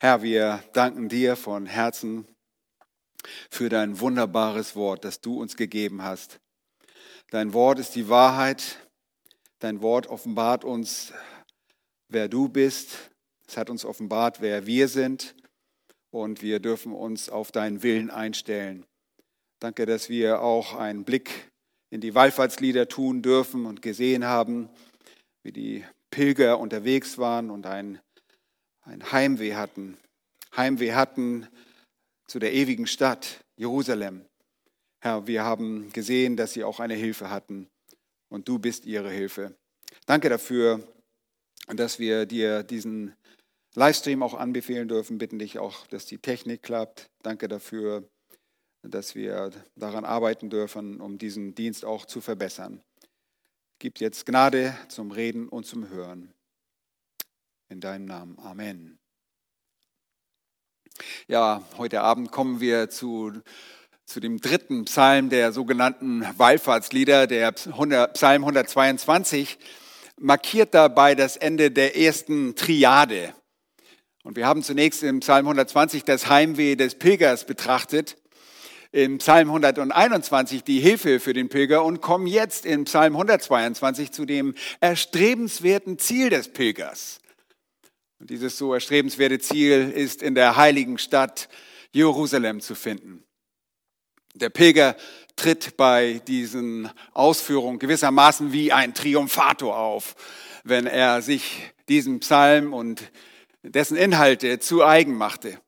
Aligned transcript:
Herr, 0.00 0.22
wir 0.22 0.62
danken 0.74 1.08
dir 1.08 1.34
von 1.34 1.66
Herzen 1.66 2.24
für 3.50 3.68
dein 3.68 3.98
wunderbares 3.98 4.76
Wort, 4.76 5.04
das 5.04 5.20
du 5.20 5.40
uns 5.40 5.56
gegeben 5.56 6.04
hast. 6.04 6.38
Dein 7.30 7.52
Wort 7.52 7.80
ist 7.80 7.96
die 7.96 8.08
Wahrheit. 8.08 8.78
Dein 9.58 9.82
Wort 9.82 10.06
offenbart 10.06 10.64
uns, 10.64 11.12
wer 12.06 12.28
du 12.28 12.48
bist. 12.48 13.10
Es 13.48 13.56
hat 13.56 13.70
uns 13.70 13.84
offenbart, 13.84 14.40
wer 14.40 14.66
wir 14.66 14.86
sind. 14.86 15.34
Und 16.12 16.42
wir 16.42 16.60
dürfen 16.60 16.92
uns 16.92 17.28
auf 17.28 17.50
deinen 17.50 17.82
Willen 17.82 18.10
einstellen. 18.10 18.86
Danke, 19.58 19.84
dass 19.84 20.08
wir 20.08 20.42
auch 20.42 20.76
einen 20.76 21.02
Blick 21.02 21.50
in 21.90 22.00
die 22.00 22.14
Wallfahrtslieder 22.14 22.86
tun 22.86 23.20
dürfen 23.20 23.66
und 23.66 23.82
gesehen 23.82 24.24
haben, 24.24 24.68
wie 25.42 25.50
die 25.50 25.84
Pilger 26.12 26.60
unterwegs 26.60 27.18
waren 27.18 27.50
und 27.50 27.66
ein, 27.66 27.98
ein 28.88 29.12
Heimweh 29.12 29.54
hatten. 29.54 29.98
Heimweh 30.56 30.94
hatten 30.94 31.46
zu 32.26 32.38
der 32.38 32.52
ewigen 32.54 32.86
Stadt, 32.86 33.44
Jerusalem. 33.56 34.24
Herr, 35.00 35.26
wir 35.26 35.44
haben 35.44 35.92
gesehen, 35.92 36.36
dass 36.36 36.54
sie 36.54 36.64
auch 36.64 36.80
eine 36.80 36.94
Hilfe 36.94 37.30
hatten 37.30 37.68
und 38.30 38.48
du 38.48 38.58
bist 38.58 38.86
ihre 38.86 39.10
Hilfe. 39.10 39.54
Danke 40.06 40.28
dafür, 40.28 40.82
dass 41.68 41.98
wir 41.98 42.26
dir 42.26 42.62
diesen 42.62 43.14
Livestream 43.74 44.22
auch 44.22 44.34
anbefehlen 44.34 44.88
dürfen. 44.88 45.18
Bitten 45.18 45.38
dich 45.38 45.58
auch, 45.58 45.86
dass 45.88 46.06
die 46.06 46.18
Technik 46.18 46.62
klappt. 46.62 47.10
Danke 47.22 47.46
dafür, 47.46 48.08
dass 48.82 49.14
wir 49.14 49.50
daran 49.76 50.04
arbeiten 50.04 50.50
dürfen, 50.50 51.00
um 51.00 51.18
diesen 51.18 51.54
Dienst 51.54 51.84
auch 51.84 52.06
zu 52.06 52.20
verbessern. 52.20 52.82
Gibt 53.78 54.00
jetzt 54.00 54.24
Gnade 54.26 54.76
zum 54.88 55.10
Reden 55.10 55.48
und 55.48 55.66
zum 55.66 55.88
Hören. 55.90 56.32
In 57.70 57.80
deinem 57.80 58.06
Namen. 58.06 58.38
Amen. 58.42 58.98
Ja, 61.26 61.62
heute 61.76 62.00
Abend 62.00 62.32
kommen 62.32 62.60
wir 62.60 62.88
zu, 62.88 63.32
zu 64.06 64.20
dem 64.20 64.40
dritten 64.40 64.86
Psalm 64.86 65.28
der 65.28 65.52
sogenannten 65.52 66.24
Wallfahrtslieder, 66.38 67.26
der 67.26 67.52
Psalm 67.52 68.42
122, 68.42 69.58
markiert 70.18 70.72
dabei 70.72 71.14
das 71.14 71.36
Ende 71.36 71.70
der 71.70 71.94
ersten 71.94 72.56
Triade. 72.56 73.34
Und 74.24 74.36
wir 74.36 74.46
haben 74.46 74.62
zunächst 74.62 75.02
im 75.02 75.20
Psalm 75.20 75.44
120 75.44 76.04
das 76.04 76.30
Heimweh 76.30 76.74
des 76.74 76.94
Pilgers 76.94 77.44
betrachtet, 77.44 78.16
im 78.92 79.18
Psalm 79.18 79.48
121 79.48 80.64
die 80.64 80.80
Hilfe 80.80 81.20
für 81.20 81.34
den 81.34 81.50
Pilger 81.50 81.84
und 81.84 82.00
kommen 82.00 82.26
jetzt 82.26 82.64
im 82.64 82.84
Psalm 82.84 83.12
122 83.12 84.10
zu 84.10 84.24
dem 84.24 84.54
erstrebenswerten 84.80 85.98
Ziel 85.98 86.30
des 86.30 86.50
Pilgers. 86.50 87.20
Und 88.18 88.30
dieses 88.30 88.58
so 88.58 88.74
erstrebenswerte 88.74 89.38
Ziel 89.38 89.92
ist 89.94 90.22
in 90.22 90.34
der 90.34 90.56
heiligen 90.56 90.98
Stadt 90.98 91.48
Jerusalem 91.92 92.60
zu 92.60 92.74
finden. 92.74 93.24
Der 94.34 94.50
Pilger 94.50 94.96
tritt 95.36 95.76
bei 95.76 96.20
diesen 96.26 96.90
Ausführungen 97.12 97.78
gewissermaßen 97.78 98.52
wie 98.52 98.72
ein 98.72 98.94
Triumphator 98.94 99.76
auf, 99.76 100.16
wenn 100.64 100.86
er 100.86 101.22
sich 101.22 101.72
diesen 101.88 102.20
Psalm 102.20 102.72
und 102.72 103.10
dessen 103.62 103.96
Inhalte 103.96 104.58
zu 104.58 104.84
eigen 104.84 105.14
machte. 105.14 105.60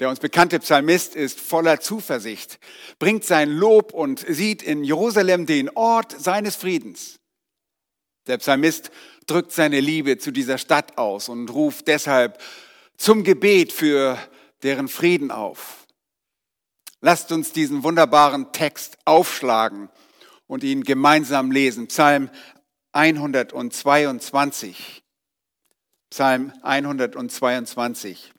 Der 0.00 0.08
uns 0.08 0.18
bekannte 0.18 0.58
Psalmist 0.58 1.14
ist 1.14 1.40
voller 1.40 1.80
Zuversicht, 1.80 2.58
bringt 2.98 3.24
sein 3.24 3.50
Lob 3.50 3.92
und 3.92 4.24
sieht 4.28 4.62
in 4.62 4.82
Jerusalem 4.82 5.46
den 5.46 5.70
Ort 5.70 6.20
seines 6.20 6.56
Friedens. 6.56 7.20
Der 8.26 8.38
Psalmist 8.38 8.90
drückt 9.26 9.52
seine 9.52 9.80
Liebe 9.80 10.18
zu 10.18 10.30
dieser 10.30 10.58
Stadt 10.58 10.98
aus 10.98 11.28
und 11.28 11.48
ruft 11.50 11.88
deshalb 11.88 12.40
zum 12.96 13.24
Gebet 13.24 13.72
für 13.72 14.18
deren 14.62 14.88
Frieden 14.88 15.30
auf. 15.30 15.86
Lasst 17.00 17.32
uns 17.32 17.52
diesen 17.52 17.82
wunderbaren 17.82 18.52
Text 18.52 18.98
aufschlagen 19.04 19.90
und 20.46 20.64
ihn 20.64 20.84
gemeinsam 20.84 21.50
lesen. 21.50 21.88
Psalm 21.88 22.30
122. 22.92 25.02
Psalm 26.10 26.52
122. 26.62 28.32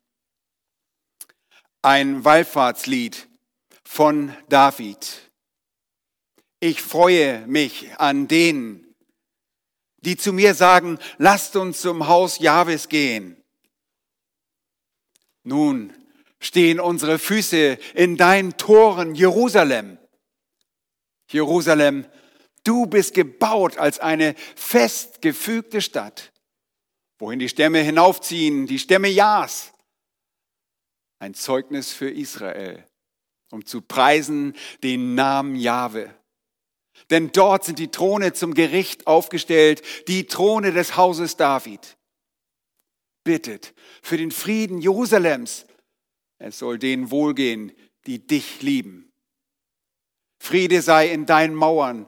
Ein 1.82 2.24
Wallfahrtslied 2.24 3.28
von 3.84 4.34
David. 4.50 5.30
Ich 6.60 6.82
freue 6.82 7.46
mich 7.48 8.00
an 8.00 8.28
denen, 8.28 8.85
die 10.06 10.18
zu 10.18 10.32
mir 10.32 10.54
sagen, 10.54 11.00
lasst 11.18 11.56
uns 11.56 11.82
zum 11.82 12.08
Haus 12.08 12.40
Jahwes 12.40 12.88
gehen. 12.88 13.44
Nun 15.44 15.94
stehen 16.40 16.80
unsere 16.80 17.20
Füße 17.20 17.78
in 17.94 18.18
deinen 18.18 18.58
Toren, 18.58 19.16
Jerusalem. 19.16 19.98
Jerusalem, 21.30 22.06
du 22.64 22.86
bist 22.86 23.14
gebaut 23.14 23.78
als 23.78 24.00
eine 24.00 24.36
festgefügte 24.56 25.82
Stadt 25.82 26.32
wohin 27.18 27.40
die 27.40 27.50
Stämme 27.50 27.80
hinaufziehen, 27.80 28.68
die 28.68 28.80
Stämme 28.80 29.08
Jas. 29.08 29.74
Ein 31.20 31.34
Zeugnis 31.34 31.94
für 31.94 32.10
Israel, 32.10 32.86
um 33.52 33.66
zu 33.66 33.82
preisen 33.82 34.56
den 34.84 35.16
Namen 35.16 35.56
Jahwe. 35.56 36.14
Denn 37.10 37.32
dort 37.32 37.64
sind 37.64 37.80
die 37.80 37.92
Throne 37.92 38.34
zum 38.34 38.54
Gericht 38.54 39.08
aufgestellt, 39.08 39.82
die 40.08 40.28
Throne 40.28 40.72
des 40.72 40.98
Hauses 40.98 41.38
David. 41.38 41.98
Bittet 43.24 43.74
für 44.02 44.18
den 44.18 44.32
Frieden 44.32 44.80
Jerusalems. 44.80 45.66
Es 46.38 46.60
soll 46.60 46.80
denen 46.80 47.12
wohlgehen, 47.12 47.72
die 48.06 48.26
dich 48.26 48.62
lieben. 48.62 49.12
Friede 50.40 50.82
sei 50.82 51.10
in 51.10 51.26
deinen 51.26 51.56
Mauern 51.56 52.08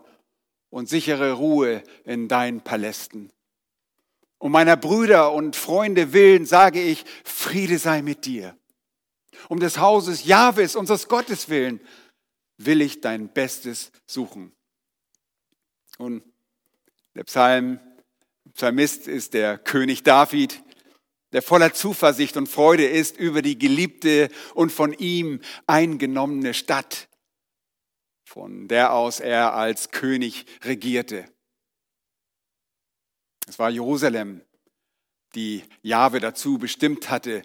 und 0.69 0.89
sichere 0.89 1.33
Ruhe 1.33 1.83
in 2.03 2.27
deinen 2.27 2.61
Palästen. 2.61 3.31
Um 4.39 4.51
meiner 4.51 4.77
Brüder 4.77 5.33
und 5.33 5.55
Freunde 5.55 6.13
willen 6.13 6.45
sage 6.45 6.81
ich, 6.81 7.03
Friede 7.23 7.79
sei 7.79 8.01
mit 8.01 8.25
dir. 8.25 8.55
Um 9.49 9.59
des 9.59 9.79
Hauses 9.79 10.25
Jahwes, 10.25 10.75
unseres 10.75 11.07
Gottes 11.07 11.49
willen, 11.49 11.79
will 12.57 12.81
ich 12.81 13.01
dein 13.01 13.29
Bestes 13.29 13.91
suchen. 14.05 14.51
Und 15.97 16.23
der 17.15 17.23
Psalm, 17.23 17.79
Psalmist 18.53 19.07
ist 19.07 19.33
der 19.33 19.57
König 19.57 20.03
David, 20.03 20.63
der 21.33 21.41
voller 21.41 21.73
Zuversicht 21.73 22.37
und 22.37 22.47
Freude 22.47 22.85
ist 22.85 23.17
über 23.17 23.41
die 23.41 23.57
geliebte 23.57 24.29
und 24.53 24.71
von 24.71 24.93
ihm 24.93 25.41
eingenommene 25.65 26.53
Stadt, 26.53 27.09
von 28.23 28.67
der 28.67 28.93
aus 28.93 29.19
er 29.19 29.53
als 29.53 29.91
König 29.91 30.45
regierte. 30.63 31.25
Es 33.47 33.59
war 33.59 33.69
Jerusalem, 33.69 34.41
die 35.35 35.63
Jahwe 35.81 36.19
dazu 36.19 36.57
bestimmt 36.57 37.09
hatte, 37.09 37.43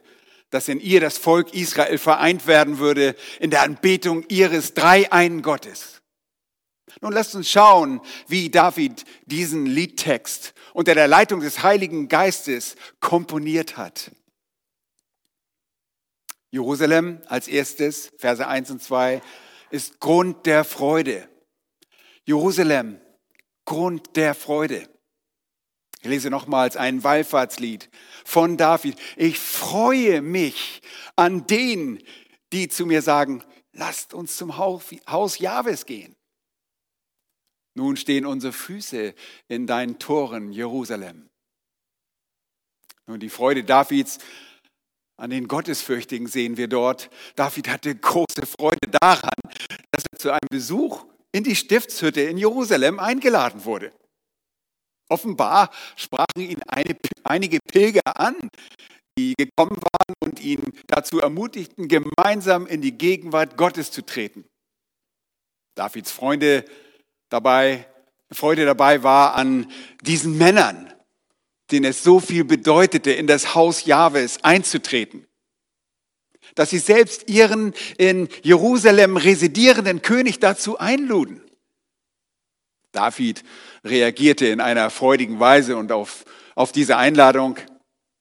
dass 0.50 0.69
in 0.69 0.80
ihr 0.80 1.00
das 1.00 1.16
Volk 1.16 1.54
Israel 1.54 1.98
vereint 1.98 2.46
werden 2.46 2.78
würde 2.78 3.16
in 3.40 3.50
der 3.50 3.62
Anbetung 3.62 4.24
ihres 4.28 4.74
dreieinen 4.74 5.42
Gottes. 5.42 6.01
Nun 7.00 7.12
lasst 7.12 7.34
uns 7.34 7.50
schauen, 7.50 8.00
wie 8.28 8.50
David 8.50 9.04
diesen 9.26 9.66
Liedtext 9.66 10.54
unter 10.75 10.94
der 10.94 11.08
Leitung 11.08 11.41
des 11.41 11.62
Heiligen 11.62 12.08
Geistes 12.08 12.76
komponiert 13.00 13.76
hat. 13.76 14.12
Jerusalem 16.50 17.20
als 17.26 17.48
erstes, 17.48 18.12
Verse 18.19 18.47
1 18.47 18.70
und 18.70 18.82
2, 18.82 19.22
ist 19.70 20.00
Grund 20.00 20.44
der 20.44 20.64
Freude. 20.64 21.28
Jerusalem, 22.25 23.00
Grund 23.64 24.16
der 24.16 24.34
Freude. 24.34 24.88
Ich 26.02 26.08
lese 26.08 26.31
nochmals 26.31 26.76
ein 26.76 27.04
Wallfahrtslied 27.04 27.88
von 28.25 28.56
David. 28.56 28.97
Ich 29.16 29.38
freue 29.38 30.20
mich 30.20 30.82
an 31.17 31.46
denen, 31.46 32.02
die 32.52 32.69
zu 32.69 32.87
mir 32.87 33.02
sagen, 33.02 33.43
lasst 33.72 34.12
uns 34.12 34.37
zum 34.37 34.58
Haus 34.58 35.38
Jahwes 35.38 35.87
gehen. 35.87 36.17
Nun 37.74 37.96
stehen 37.96 38.26
unsere 38.26 38.52
Füße 38.52 39.14
in 39.48 39.66
deinen 39.66 39.98
Toren, 39.98 40.52
Jerusalem. 40.52 41.30
Nun 43.06 43.20
die 43.20 43.30
Freude 43.30 43.64
Davids 43.64 44.19
an 45.16 45.30
den 45.30 45.48
Gottesfürchtigen 45.48 46.26
sehen 46.26 46.56
wir 46.56 46.69
dort. 46.69 47.10
David 47.36 47.69
hatte 47.69 47.94
große 47.94 48.46
Freude 48.46 48.88
daran, 49.00 49.30
dass 49.90 50.04
er 50.10 50.19
zu 50.19 50.30
einem 50.30 50.48
Besuch 50.50 51.04
in 51.32 51.44
die 51.44 51.56
Stiftshütte 51.56 52.20
in 52.22 52.38
Jerusalem 52.38 52.98
eingeladen 52.98 53.64
wurde. 53.64 53.92
Offenbar 55.08 55.70
sprachen 55.96 56.40
ihn 56.40 56.62
eine, 56.66 56.96
einige 57.24 57.58
Pilger 57.60 58.00
an, 58.19 58.34
die 59.19 59.34
gekommen 59.36 59.76
waren 59.76 60.14
und 60.20 60.40
ihn 60.40 60.72
dazu 60.86 61.20
ermutigten, 61.20 61.88
gemeinsam 61.88 62.66
in 62.66 62.80
die 62.80 62.96
Gegenwart 62.96 63.56
Gottes 63.56 63.90
zu 63.90 64.02
treten. 64.02 64.44
Davids 65.74 66.10
Freunde 66.10 66.64
dabei, 67.32 67.87
Freude 68.31 68.64
dabei 68.64 69.02
war 69.02 69.34
an 69.34 69.70
diesen 70.00 70.38
Männern, 70.38 70.93
denen 71.70 71.87
es 71.87 72.02
so 72.02 72.20
viel 72.20 72.44
bedeutete, 72.44 73.12
in 73.12 73.26
das 73.26 73.55
Haus 73.55 73.84
Jahwes 73.84 74.43
einzutreten. 74.43 75.26
Dass 76.55 76.70
sie 76.70 76.79
selbst 76.79 77.29
ihren 77.29 77.73
in 77.99 78.29
Jerusalem 78.43 79.17
residierenden 79.17 80.02
König 80.02 80.38
dazu 80.38 80.79
einluden. 80.79 81.43
David 82.93 83.43
reagierte 83.84 84.46
in 84.46 84.61
einer 84.61 84.90
freudigen 84.90 85.40
Weise 85.40 85.76
und 85.76 85.93
auf, 85.93 86.25
auf 86.55 86.73
diese 86.73 86.99
Einladung. 86.99 87.56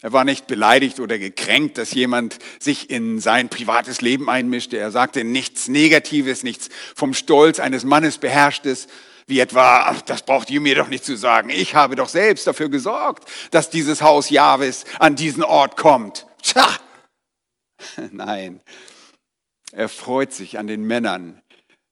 Er 0.01 0.13
war 0.13 0.24
nicht 0.24 0.48
beleidigt 0.48 1.00
oder 1.00 1.19
gekränkt, 1.19 1.77
dass 1.77 1.94
jemand 1.94 2.39
sich 2.59 2.89
in 2.89 3.19
sein 3.19 3.50
privates 3.50 4.01
Leben 4.01 4.30
einmischte. 4.30 4.77
Er 4.77 4.89
sagte 4.89 5.24
nichts 5.24 5.68
Negatives, 5.68 6.42
nichts 6.42 6.69
vom 6.95 7.13
Stolz 7.13 7.59
eines 7.59 7.83
Mannes 7.83 8.18
beherrschtes, 8.18 8.88
wie 9.27 9.39
etwa, 9.39 9.83
ach, 9.86 10.01
das 10.01 10.24
braucht 10.24 10.50
ihr 10.50 10.59
mir 10.59 10.74
doch 10.74 10.88
nicht 10.88 11.06
zu 11.06 11.15
sagen. 11.15 11.51
Ich 11.51 11.75
habe 11.75 11.95
doch 11.95 12.09
selbst 12.09 12.48
dafür 12.48 12.69
gesorgt, 12.69 13.30
dass 13.51 13.69
dieses 13.69 14.01
Haus 14.01 14.31
Jahwes 14.31 14.86
an 14.98 15.15
diesen 15.15 15.44
Ort 15.44 15.77
kommt. 15.77 16.25
Tja! 16.42 16.68
Nein. 18.12 18.59
Er 19.71 19.88
freut 19.88 20.33
sich 20.33 20.57
an 20.57 20.65
den 20.65 20.83
Männern, 20.83 21.42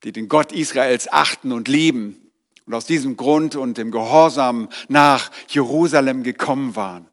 die 0.04 0.12
den 0.12 0.28
Gott 0.28 0.52
Israels 0.52 1.12
achten 1.12 1.52
und 1.52 1.68
lieben 1.68 2.32
und 2.66 2.74
aus 2.74 2.86
diesem 2.86 3.18
Grund 3.18 3.56
und 3.56 3.78
im 3.78 3.92
Gehorsam 3.92 4.68
nach 4.88 5.32
Jerusalem 5.48 6.24
gekommen 6.24 6.76
waren. 6.76 7.08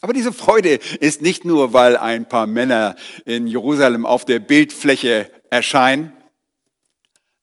Aber 0.00 0.12
diese 0.12 0.32
Freude 0.32 0.74
ist 1.00 1.22
nicht 1.22 1.44
nur, 1.44 1.72
weil 1.72 1.96
ein 1.96 2.28
paar 2.28 2.46
Männer 2.46 2.96
in 3.24 3.46
Jerusalem 3.46 4.06
auf 4.06 4.24
der 4.24 4.38
Bildfläche 4.38 5.30
erscheinen. 5.50 6.12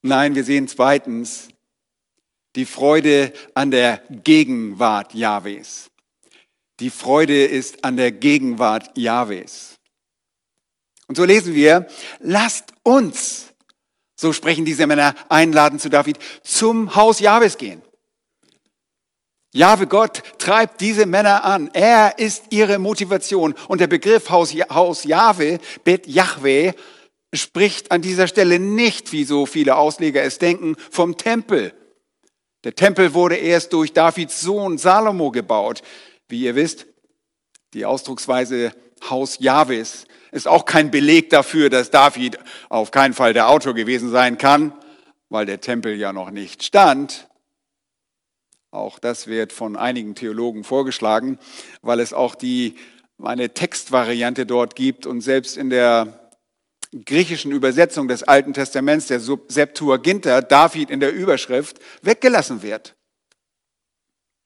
Nein, 0.02 0.34
wir 0.34 0.44
sehen 0.44 0.68
zweitens 0.68 1.48
die 2.54 2.64
Freude 2.64 3.32
an 3.54 3.70
der 3.70 4.02
Gegenwart 4.08 5.12
Jahwes. 5.12 5.90
Die 6.80 6.90
Freude 6.90 7.44
ist 7.44 7.84
an 7.84 7.96
der 7.96 8.12
Gegenwart 8.12 8.96
Jahwes. 8.96 9.76
Und 11.08 11.16
so 11.16 11.24
lesen 11.24 11.54
wir, 11.54 11.86
lasst 12.20 12.72
uns 12.82 13.46
so 14.16 14.32
sprechen 14.32 14.64
diese 14.64 14.86
Männer 14.86 15.14
einladen 15.28 15.78
zu 15.78 15.90
David, 15.90 16.18
zum 16.42 16.96
Haus 16.96 17.20
Jahwes 17.20 17.58
gehen. 17.58 17.82
Jahwe 19.52 19.86
Gott 19.86 20.22
treibt 20.38 20.80
diese 20.80 21.06
Männer 21.06 21.44
an. 21.44 21.70
Er 21.72 22.18
ist 22.18 22.44
ihre 22.50 22.78
Motivation. 22.78 23.54
Und 23.68 23.80
der 23.80 23.86
Begriff 23.86 24.30
Haus, 24.30 24.52
Haus 24.52 25.04
Jahwe, 25.04 25.58
Bet 25.84 26.06
Yahweh, 26.06 26.72
spricht 27.32 27.90
an 27.90 28.02
dieser 28.02 28.28
Stelle 28.28 28.58
nicht, 28.58 29.12
wie 29.12 29.24
so 29.24 29.46
viele 29.46 29.76
Ausleger 29.76 30.22
es 30.22 30.38
denken, 30.38 30.76
vom 30.90 31.16
Tempel. 31.16 31.72
Der 32.64 32.74
Tempel 32.74 33.14
wurde 33.14 33.36
erst 33.36 33.72
durch 33.72 33.92
Davids 33.92 34.40
Sohn 34.40 34.78
Salomo 34.78 35.30
gebaut. 35.30 35.82
Wie 36.28 36.42
ihr 36.42 36.54
wisst, 36.54 36.86
die 37.74 37.84
Ausdrucksweise 37.84 38.72
Haus 39.08 39.38
Jahwes 39.38 40.06
ist 40.32 40.48
auch 40.48 40.64
kein 40.64 40.90
Beleg 40.90 41.30
dafür, 41.30 41.70
dass 41.70 41.90
David 41.90 42.38
auf 42.68 42.90
keinen 42.90 43.14
Fall 43.14 43.32
der 43.32 43.48
Autor 43.48 43.74
gewesen 43.74 44.10
sein 44.10 44.38
kann, 44.38 44.72
weil 45.28 45.46
der 45.46 45.60
Tempel 45.60 45.96
ja 45.96 46.12
noch 46.12 46.30
nicht 46.30 46.64
stand. 46.64 47.28
Auch 48.76 48.98
das 48.98 49.26
wird 49.26 49.54
von 49.54 49.74
einigen 49.74 50.14
Theologen 50.14 50.62
vorgeschlagen, 50.62 51.38
weil 51.80 51.98
es 51.98 52.12
auch 52.12 52.34
die, 52.34 52.74
eine 53.22 53.54
Textvariante 53.54 54.44
dort 54.44 54.76
gibt 54.76 55.06
und 55.06 55.22
selbst 55.22 55.56
in 55.56 55.70
der 55.70 56.30
griechischen 57.06 57.52
Übersetzung 57.52 58.06
des 58.06 58.22
Alten 58.22 58.52
Testaments, 58.52 59.06
der 59.06 59.20
Septuaginta, 59.20 60.42
David 60.42 60.90
in 60.90 61.00
der 61.00 61.14
Überschrift, 61.14 61.78
weggelassen 62.02 62.62
wird. 62.62 62.94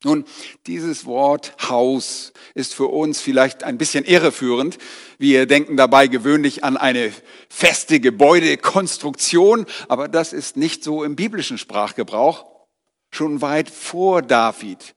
Nun, 0.05 0.25
dieses 0.69 1.05
Wort 1.07 1.53
Haus 1.69 2.33
ist 2.55 2.73
für 2.73 2.87
uns 2.87 3.21
vielleicht 3.21 3.65
ein 3.65 3.79
bisschen 3.79 4.05
irreführend. 4.05 4.79
Wir 5.19 5.47
denken 5.47 5.77
dabei 5.77 6.07
gewöhnlich 6.07 6.63
an 6.63 6.77
eine 6.77 7.13
feste 7.49 7.99
Gebäudekonstruktion, 7.99 9.67
aber 9.89 10.07
das 10.07 10.33
ist 10.33 10.57
nicht 10.57 10.85
so 10.85 11.03
im 11.03 11.17
biblischen 11.17 11.59
Sprachgebrauch. 11.59 12.50
Schon 13.11 13.41
weit 13.43 13.71
vor 13.71 14.23
David 14.23 14.95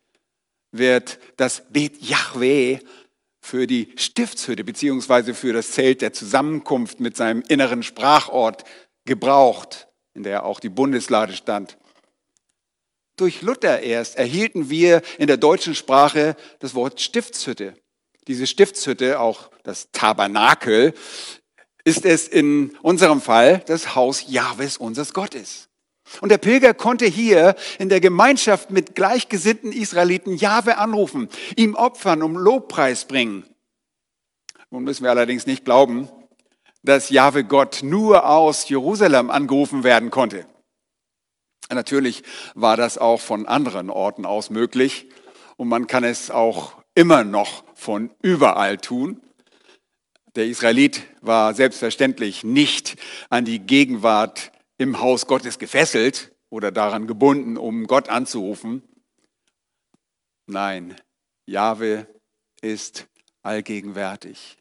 wird 0.72 1.20
das 1.38 1.64
Bet 1.70 2.02
Yahweh 2.02 2.80
für 3.42 3.68
die 3.68 3.94
Stiftshütte 3.98 4.64
beziehungsweise 4.64 5.34
für 5.34 5.54
das 5.54 5.72
Zelt 5.72 6.02
der 6.02 6.14
Zusammenkunft 6.14 7.00
mit 7.00 7.18
seinem 7.18 7.44
inneren 7.48 7.84
Sprachort 7.84 8.64
gebraucht, 9.06 9.88
in 10.14 10.24
der 10.24 10.46
auch 10.46 10.60
die 10.60 10.70
Bundeslade 10.70 11.34
stand. 11.34 11.78
Durch 13.18 13.42
Luther 13.42 13.82
erst 13.82 14.16
erhielten 14.16 14.70
wir 14.70 15.02
in 15.18 15.28
der 15.28 15.38
deutschen 15.38 15.76
Sprache 15.76 16.36
das 16.60 16.74
Wort 16.74 17.00
Stiftshütte. 17.00 17.76
Diese 18.28 18.48
Stiftshütte, 18.48 19.20
auch 19.20 19.52
das 19.64 19.92
Tabernakel, 19.92 20.94
ist 21.84 22.06
es 22.06 22.28
in 22.28 22.76
unserem 22.82 23.22
Fall 23.22 23.62
das 23.68 23.96
Haus 23.96 24.26
Jahwes 24.28 24.78
unseres 24.78 25.14
Gottes. 25.14 25.70
Und 26.22 26.30
der 26.30 26.38
Pilger 26.38 26.74
konnte 26.74 27.06
hier 27.06 27.56
in 27.80 27.90
der 27.90 28.00
Gemeinschaft 28.00 28.70
mit 28.72 28.96
gleichgesinnten 28.96 29.72
Israeliten 29.72 30.36
Jahwe 30.36 30.78
anrufen, 30.78 31.30
ihm 31.56 31.76
opfern, 31.76 32.22
um 32.24 32.38
Lobpreis 32.38 33.06
bringen. 33.06 33.46
Nun 34.70 34.84
müssen 34.84 35.04
wir 35.04 35.12
allerdings 35.12 35.46
nicht 35.46 35.66
glauben, 35.66 36.10
dass 36.84 37.10
Jahwe 37.10 37.44
Gott 37.44 37.82
nur 37.84 38.28
aus 38.28 38.68
Jerusalem 38.70 39.30
angerufen 39.30 39.84
werden 39.84 40.10
konnte. 40.10 40.46
Natürlich 41.72 42.24
war 42.56 42.78
das 42.78 42.98
auch 42.98 43.22
von 43.22 43.46
anderen 43.46 43.90
Orten 43.90 44.26
aus 44.26 44.50
möglich 44.50 45.10
und 45.58 45.68
man 45.68 45.88
kann 45.88 46.04
es 46.04 46.30
auch 46.30 46.74
immer 46.96 47.24
noch 47.24 47.64
von 47.74 48.12
überall 48.22 48.78
tun. 48.78 49.22
Der 50.36 50.48
Israelit 50.48 51.04
war 51.22 51.54
selbstverständlich 51.54 52.44
nicht 52.44 52.96
an 53.30 53.46
die 53.46 53.60
Gegenwart 53.60 54.52
im 54.78 55.00
Haus 55.00 55.28
Gottes 55.28 55.60
gefesselt 55.60 56.34
oder 56.50 56.72
daran 56.72 57.08
gebunden, 57.08 57.58
um 57.58 57.88
Gott 57.88 58.10
anzurufen. 58.10 58.84
Nein, 60.46 60.96
Jahwe 61.46 62.08
ist 62.62 63.08
allgegenwärtig. 63.42 64.58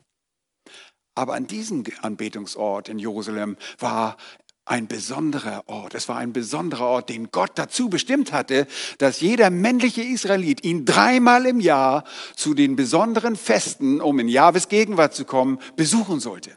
Aber 1.15 1.35
an 1.35 1.47
diesem 1.47 1.85
Anbetungsort 2.01 2.89
in 2.89 2.99
Jerusalem 2.99 3.57
war 3.79 4.17
ein 4.65 4.87
besonderer 4.87 5.65
Ort. 5.67 5.95
Es 5.95 6.09
war 6.09 6.17
ein 6.19 6.33
besonderer 6.33 6.87
Ort, 6.87 7.09
den 7.09 7.31
Gott 7.31 7.53
dazu 7.57 7.89
bestimmt 7.89 8.33
hatte, 8.33 8.67
dass 8.99 9.21
jeder 9.21 9.51
männliche 9.51 10.03
Israelit 10.03 10.65
ihn 10.65 10.85
dreimal 10.85 11.47
im 11.47 11.61
Jahr 11.61 12.05
zu 12.37 12.55
den 12.55 12.77
besonderen 12.77 13.37
Festen, 13.37 14.01
um 14.01 14.19
in 14.21 14.29
Jahwes 14.29 14.69
Gegenwart 14.69 15.15
zu 15.15 15.25
kommen, 15.25 15.59
besuchen 15.77 16.21
sollte. 16.21 16.57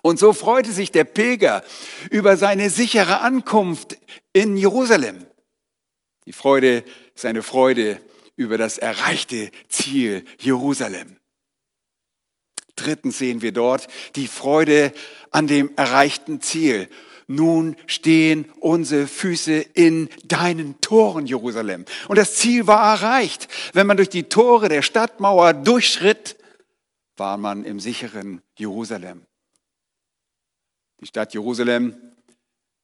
Und 0.00 0.18
so 0.18 0.32
freute 0.32 0.72
sich 0.72 0.90
der 0.90 1.04
Pilger 1.04 1.62
über 2.10 2.36
seine 2.36 2.70
sichere 2.70 3.20
Ankunft 3.20 3.98
in 4.32 4.56
Jerusalem. 4.56 5.26
Die 6.24 6.32
Freude 6.32 6.84
ist 7.14 7.26
eine 7.26 7.42
Freude 7.42 8.00
über 8.36 8.56
das 8.56 8.78
erreichte 8.78 9.50
Ziel 9.68 10.24
Jerusalem. 10.38 11.16
Drittens 12.76 13.18
sehen 13.18 13.42
wir 13.42 13.52
dort 13.52 13.86
die 14.16 14.28
Freude 14.28 14.92
an 15.30 15.46
dem 15.46 15.70
erreichten 15.76 16.40
Ziel. 16.40 16.88
Nun 17.26 17.76
stehen 17.86 18.50
unsere 18.60 19.06
Füße 19.06 19.54
in 19.74 20.08
deinen 20.24 20.80
Toren, 20.80 21.26
Jerusalem. 21.26 21.84
Und 22.08 22.18
das 22.18 22.36
Ziel 22.36 22.66
war 22.66 22.94
erreicht. 22.94 23.48
Wenn 23.72 23.86
man 23.86 23.96
durch 23.96 24.08
die 24.08 24.24
Tore 24.24 24.68
der 24.68 24.82
Stadtmauer 24.82 25.52
durchschritt, 25.52 26.36
war 27.16 27.36
man 27.36 27.64
im 27.64 27.78
sicheren 27.78 28.42
Jerusalem. 28.56 29.26
Die 31.02 31.08
Stadt 31.08 31.34
Jerusalem, 31.34 31.96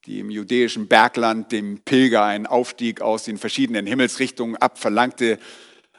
die 0.04 0.18
im 0.18 0.28
jüdischen 0.28 0.88
Bergland 0.88 1.52
dem 1.52 1.78
Pilger 1.82 2.24
einen 2.24 2.48
Aufstieg 2.48 3.00
aus 3.00 3.22
den 3.22 3.38
verschiedenen 3.38 3.86
Himmelsrichtungen 3.86 4.56
abverlangte, 4.56 5.38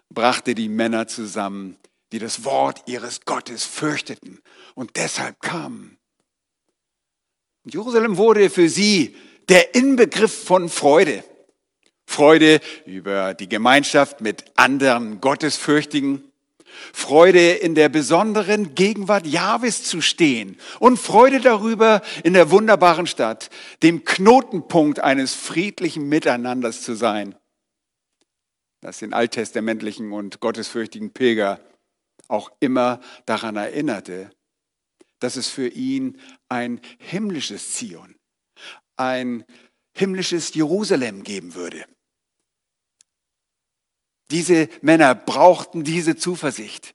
brachte 0.09 0.53
die 0.53 0.67
Männer 0.67 1.07
zusammen, 1.07 1.77
die 2.11 2.19
das 2.19 2.43
Wort 2.43 2.83
ihres 2.87 3.21
Gottes 3.21 3.63
fürchteten 3.63 4.41
und 4.75 4.97
deshalb 4.97 5.39
kamen. 5.39 5.97
Jerusalem 7.63 8.17
wurde 8.17 8.49
für 8.49 8.67
sie 8.67 9.15
der 9.47 9.73
Inbegriff 9.73 10.43
von 10.43 10.67
Freude. 10.67 11.23
Freude 12.05 12.59
über 12.85 13.33
die 13.33 13.47
Gemeinschaft 13.47 14.19
mit 14.19 14.43
anderen 14.57 15.21
Gottesfürchtigen. 15.21 16.28
Freude 16.93 17.51
in 17.51 17.75
der 17.75 17.89
besonderen 17.89 18.75
Gegenwart 18.75 19.27
Jahwes 19.27 19.83
zu 19.83 20.01
stehen 20.01 20.57
und 20.79 20.97
Freude 20.97 21.39
darüber, 21.39 22.01
in 22.23 22.33
der 22.33 22.51
wunderbaren 22.51 23.07
Stadt, 23.07 23.49
dem 23.83 24.05
Knotenpunkt 24.05 24.99
eines 24.99 25.33
friedlichen 25.33 26.07
Miteinanders 26.09 26.81
zu 26.81 26.95
sein, 26.95 27.35
das 28.81 28.99
den 28.99 29.13
alttestamentlichen 29.13 30.11
und 30.11 30.39
gottesfürchtigen 30.39 31.11
Pilger 31.11 31.59
auch 32.27 32.51
immer 32.59 32.99
daran 33.25 33.55
erinnerte, 33.55 34.31
dass 35.19 35.35
es 35.35 35.49
für 35.49 35.67
ihn 35.67 36.19
ein 36.47 36.79
himmlisches 36.97 37.73
Zion, 37.73 38.15
ein 38.95 39.45
himmlisches 39.93 40.53
Jerusalem 40.53 41.23
geben 41.23 41.55
würde. 41.55 41.85
Diese 44.31 44.69
Männer 44.81 45.15
brauchten 45.15 45.83
diese 45.83 46.15
Zuversicht. 46.15 46.93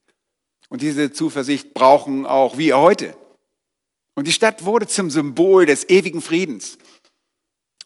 Und 0.68 0.82
diese 0.82 1.12
Zuversicht 1.12 1.74
brauchen 1.74 2.26
auch 2.26 2.58
wir 2.58 2.78
heute. 2.78 3.16
Und 4.14 4.26
die 4.26 4.32
Stadt 4.32 4.64
wurde 4.64 4.86
zum 4.86 5.10
Symbol 5.10 5.66
des 5.66 5.88
ewigen 5.88 6.20
Friedens. 6.20 6.78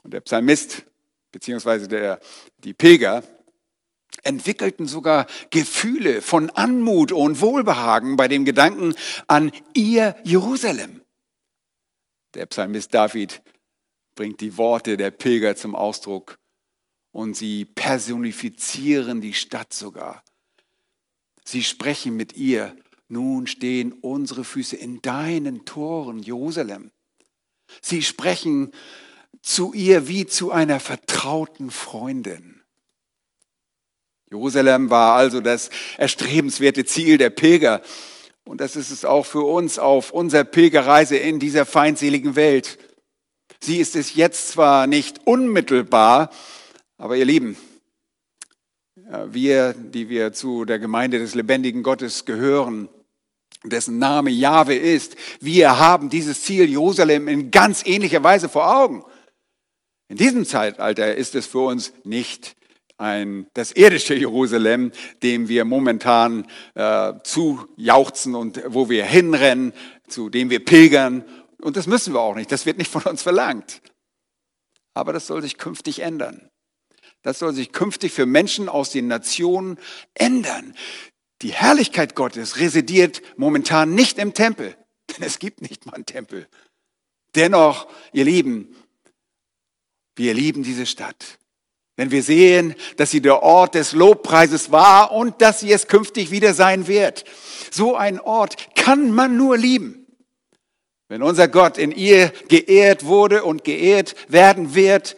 Und 0.02 0.12
der 0.12 0.20
Psalmist, 0.20 0.84
beziehungsweise 1.32 2.18
die 2.58 2.74
Pilger, 2.74 3.22
entwickelten 4.22 4.86
sogar 4.86 5.26
Gefühle 5.50 6.22
von 6.22 6.50
Anmut 6.50 7.12
und 7.12 7.40
Wohlbehagen 7.40 8.16
bei 8.16 8.28
dem 8.28 8.44
Gedanken 8.44 8.94
an 9.26 9.52
ihr 9.74 10.16
Jerusalem. 10.24 11.02
Der 12.34 12.46
Psalmist 12.46 12.92
David 12.92 13.42
bringt 14.14 14.40
die 14.40 14.56
Worte 14.56 14.96
der 14.96 15.10
Pilger 15.10 15.56
zum 15.56 15.74
Ausdruck 15.74 16.38
und 17.12 17.36
sie 17.36 17.64
personifizieren 17.64 19.20
die 19.20 19.34
Stadt 19.34 19.72
sogar. 19.72 20.22
Sie 21.44 21.64
sprechen 21.64 22.16
mit 22.16 22.36
ihr, 22.36 22.76
nun 23.08 23.46
stehen 23.46 23.92
unsere 23.92 24.44
Füße 24.44 24.76
in 24.76 25.00
deinen 25.00 25.64
Toren, 25.64 26.18
Jerusalem. 26.18 26.90
Sie 27.80 28.02
sprechen 28.02 28.72
zu 29.40 29.72
ihr 29.72 30.08
wie 30.08 30.26
zu 30.26 30.50
einer 30.50 30.80
vertrauten 30.80 31.70
Freundin. 31.70 32.60
Jerusalem 34.30 34.90
war 34.90 35.16
also 35.16 35.40
das 35.40 35.70
erstrebenswerte 35.96 36.84
Ziel 36.84 37.16
der 37.16 37.30
Pilger. 37.30 37.80
Und 38.44 38.60
das 38.60 38.76
ist 38.76 38.90
es 38.90 39.04
auch 39.04 39.24
für 39.24 39.42
uns 39.42 39.78
auf 39.78 40.10
unserer 40.10 40.44
Pilgerreise 40.44 41.16
in 41.16 41.38
dieser 41.38 41.64
feindseligen 41.64 42.36
Welt. 42.36 42.78
Sie 43.60 43.78
ist 43.78 43.96
es 43.96 44.14
jetzt 44.14 44.48
zwar 44.48 44.86
nicht 44.86 45.26
unmittelbar, 45.26 46.30
aber 46.98 47.16
ihr 47.16 47.24
Lieben, 47.24 47.56
wir, 49.26 49.72
die 49.72 50.08
wir 50.08 50.32
zu 50.32 50.64
der 50.64 50.78
Gemeinde 50.78 51.18
des 51.18 51.34
lebendigen 51.34 51.82
Gottes 51.82 52.24
gehören, 52.24 52.88
dessen 53.64 53.98
Name 53.98 54.30
Jahwe 54.30 54.74
ist, 54.74 55.16
wir 55.40 55.78
haben 55.78 56.10
dieses 56.10 56.42
Ziel 56.42 56.68
Jerusalem 56.68 57.28
in 57.28 57.50
ganz 57.50 57.86
ähnlicher 57.86 58.22
Weise 58.22 58.48
vor 58.48 58.76
Augen. 58.76 59.04
In 60.08 60.16
diesem 60.16 60.44
Zeitalter 60.44 61.14
ist 61.14 61.34
es 61.34 61.46
für 61.46 61.60
uns 61.60 61.92
nicht 62.04 62.56
ein, 62.96 63.46
das 63.54 63.72
irdische 63.72 64.14
Jerusalem, 64.14 64.90
dem 65.22 65.48
wir 65.48 65.64
momentan 65.64 66.46
äh, 66.74 67.12
zujauchzen 67.22 68.34
und 68.34 68.62
wo 68.66 68.88
wir 68.88 69.04
hinrennen, 69.04 69.72
zu 70.08 70.30
dem 70.30 70.50
wir 70.50 70.64
pilgern. 70.64 71.24
Und 71.60 71.76
das 71.76 71.86
müssen 71.86 72.14
wir 72.14 72.20
auch 72.20 72.34
nicht. 72.34 72.50
Das 72.50 72.66
wird 72.66 72.78
nicht 72.78 72.90
von 72.90 73.02
uns 73.02 73.22
verlangt. 73.22 73.80
Aber 74.94 75.12
das 75.12 75.26
soll 75.26 75.42
sich 75.42 75.58
künftig 75.58 76.00
ändern. 76.00 76.48
Das 77.22 77.38
soll 77.38 77.52
sich 77.52 77.72
künftig 77.72 78.12
für 78.12 78.26
Menschen 78.26 78.68
aus 78.68 78.90
den 78.90 79.08
Nationen 79.08 79.78
ändern. 80.14 80.74
Die 81.42 81.52
Herrlichkeit 81.52 82.14
Gottes 82.14 82.58
residiert 82.58 83.22
momentan 83.36 83.94
nicht 83.94 84.18
im 84.18 84.34
Tempel, 84.34 84.76
denn 85.10 85.26
es 85.26 85.38
gibt 85.38 85.62
nicht 85.62 85.86
mal 85.86 85.94
einen 85.94 86.06
Tempel. 86.06 86.48
Dennoch, 87.34 87.88
ihr 88.12 88.24
Lieben, 88.24 88.74
wir 90.16 90.34
lieben 90.34 90.62
diese 90.62 90.86
Stadt. 90.86 91.38
Wenn 91.96 92.10
wir 92.10 92.22
sehen, 92.22 92.74
dass 92.96 93.10
sie 93.10 93.20
der 93.20 93.42
Ort 93.42 93.74
des 93.74 93.92
Lobpreises 93.92 94.70
war 94.70 95.12
und 95.12 95.42
dass 95.42 95.60
sie 95.60 95.72
es 95.72 95.88
künftig 95.88 96.30
wieder 96.30 96.54
sein 96.54 96.86
wird. 96.86 97.24
So 97.72 97.96
ein 97.96 98.20
Ort 98.20 98.74
kann 98.76 99.10
man 99.10 99.36
nur 99.36 99.58
lieben. 99.58 100.06
Wenn 101.08 101.22
unser 101.22 101.48
Gott 101.48 101.76
in 101.78 101.90
ihr 101.90 102.32
geehrt 102.48 103.04
wurde 103.04 103.44
und 103.44 103.64
geehrt 103.64 104.14
werden 104.30 104.74
wird 104.74 105.16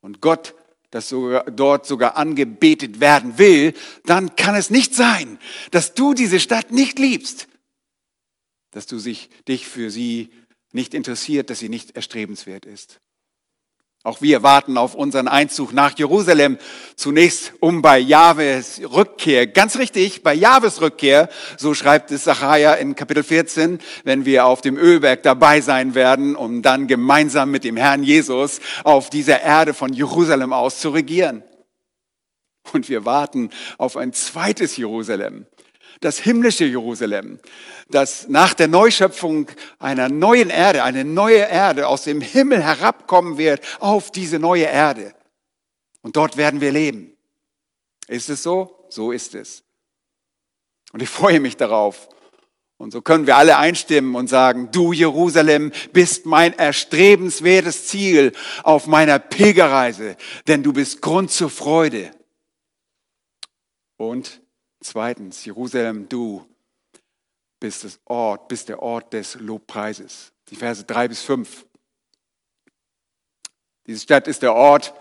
und 0.00 0.20
Gott 0.20 0.54
das 0.90 1.08
sogar, 1.08 1.44
dort 1.50 1.86
sogar 1.86 2.16
angebetet 2.16 3.00
werden 3.00 3.38
will, 3.38 3.74
dann 4.04 4.36
kann 4.36 4.54
es 4.54 4.70
nicht 4.70 4.94
sein, 4.94 5.38
dass 5.70 5.94
du 5.94 6.14
diese 6.14 6.40
Stadt 6.40 6.70
nicht 6.70 6.98
liebst, 6.98 7.48
dass 8.70 8.86
du 8.86 8.98
sich, 8.98 9.30
dich 9.46 9.66
für 9.66 9.90
sie 9.90 10.30
nicht 10.72 10.94
interessiert, 10.94 11.50
dass 11.50 11.58
sie 11.58 11.68
nicht 11.68 11.96
erstrebenswert 11.96 12.66
ist. 12.66 13.00
Auch 14.08 14.22
wir 14.22 14.42
warten 14.42 14.78
auf 14.78 14.94
unseren 14.94 15.28
Einzug 15.28 15.74
nach 15.74 15.98
Jerusalem. 15.98 16.56
Zunächst 16.96 17.52
um 17.60 17.82
bei 17.82 17.98
Jahwes 17.98 18.80
Rückkehr. 18.82 19.46
Ganz 19.46 19.76
richtig, 19.76 20.22
bei 20.22 20.32
Jahwes 20.32 20.80
Rückkehr, 20.80 21.28
so 21.58 21.74
schreibt 21.74 22.10
es 22.10 22.24
Sacharja 22.24 22.72
in 22.72 22.94
Kapitel 22.94 23.22
14, 23.22 23.80
wenn 24.04 24.24
wir 24.24 24.46
auf 24.46 24.62
dem 24.62 24.78
Ölberg 24.78 25.22
dabei 25.24 25.60
sein 25.60 25.94
werden, 25.94 26.36
um 26.36 26.62
dann 26.62 26.86
gemeinsam 26.86 27.50
mit 27.50 27.64
dem 27.64 27.76
Herrn 27.76 28.02
Jesus 28.02 28.60
auf 28.82 29.10
dieser 29.10 29.42
Erde 29.42 29.74
von 29.74 29.92
Jerusalem 29.92 30.54
aus 30.54 30.80
zu 30.80 30.88
regieren. 30.88 31.42
Und 32.72 32.88
wir 32.88 33.04
warten 33.04 33.50
auf 33.76 33.98
ein 33.98 34.14
zweites 34.14 34.78
Jerusalem 34.78 35.44
das 36.00 36.18
himmlische 36.18 36.64
Jerusalem, 36.64 37.40
das 37.88 38.28
nach 38.28 38.54
der 38.54 38.68
Neuschöpfung 38.68 39.48
einer 39.78 40.08
neuen 40.08 40.50
Erde, 40.50 40.84
eine 40.84 41.04
neue 41.04 41.38
Erde 41.38 41.88
aus 41.88 42.04
dem 42.04 42.20
Himmel 42.20 42.62
herabkommen 42.62 43.38
wird 43.38 43.60
auf 43.80 44.10
diese 44.10 44.38
neue 44.38 44.64
Erde. 44.64 45.14
Und 46.02 46.16
dort 46.16 46.36
werden 46.36 46.60
wir 46.60 46.72
leben. 46.72 47.16
Ist 48.06 48.28
es 48.30 48.42
so? 48.42 48.86
So 48.88 49.12
ist 49.12 49.34
es. 49.34 49.64
Und 50.92 51.02
ich 51.02 51.08
freue 51.08 51.40
mich 51.40 51.56
darauf. 51.56 52.08
Und 52.78 52.92
so 52.92 53.02
können 53.02 53.26
wir 53.26 53.36
alle 53.36 53.58
einstimmen 53.58 54.14
und 54.14 54.28
sagen, 54.28 54.70
du 54.70 54.92
Jerusalem 54.92 55.72
bist 55.92 56.26
mein 56.26 56.56
erstrebenswertes 56.56 57.88
Ziel 57.88 58.32
auf 58.62 58.86
meiner 58.86 59.18
Pilgerreise, 59.18 60.16
denn 60.46 60.62
du 60.62 60.72
bist 60.72 61.02
Grund 61.02 61.32
zur 61.32 61.50
Freude. 61.50 62.12
Und 63.96 64.40
Zweitens, 64.80 65.44
Jerusalem, 65.44 66.08
du 66.08 66.46
bist, 67.60 67.84
das 67.84 68.00
Ort, 68.04 68.48
bist 68.48 68.68
der 68.68 68.80
Ort 68.82 69.12
des 69.12 69.34
Lobpreises. 69.34 70.32
Die 70.50 70.56
Verse 70.56 70.84
drei 70.84 71.08
bis 71.08 71.22
fünf. 71.22 71.66
Diese 73.86 74.00
Stadt 74.00 74.28
ist 74.28 74.42
der 74.42 74.54
Ort, 74.54 74.94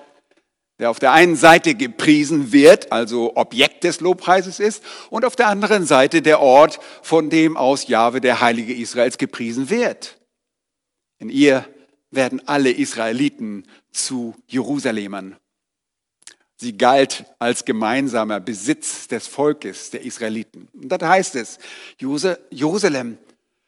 der 0.79 0.89
auf 0.89 0.99
der 0.99 1.11
einen 1.11 1.35
Seite 1.35 1.75
gepriesen 1.75 2.51
wird, 2.51 2.91
also 2.91 3.35
Objekt 3.35 3.83
des 3.83 3.99
Lobpreises 3.99 4.59
ist, 4.59 4.83
und 5.09 5.25
auf 5.25 5.35
der 5.35 5.47
anderen 5.47 5.85
Seite 5.85 6.21
der 6.21 6.39
Ort, 6.39 6.79
von 7.01 7.29
dem 7.29 7.57
aus 7.57 7.87
Jahwe, 7.87 8.21
der 8.21 8.41
Heilige 8.41 8.73
Israels, 8.73 9.17
gepriesen 9.17 9.69
wird. 9.69 10.19
In 11.19 11.29
ihr 11.29 11.67
werden 12.11 12.47
alle 12.47 12.71
Israeliten 12.71 13.65
zu 13.91 14.35
Jerusalemern. 14.47 15.35
Sie 16.59 16.75
galt 16.75 17.25
als 17.37 17.65
gemeinsamer 17.65 18.39
Besitz 18.39 19.07
des 19.07 19.27
Volkes 19.27 19.91
der 19.91 20.01
Israeliten. 20.01 20.67
Und 20.73 20.89
das 20.89 21.01
heißt 21.01 21.35
es, 21.35 21.59
Jerusalem, 21.99 23.19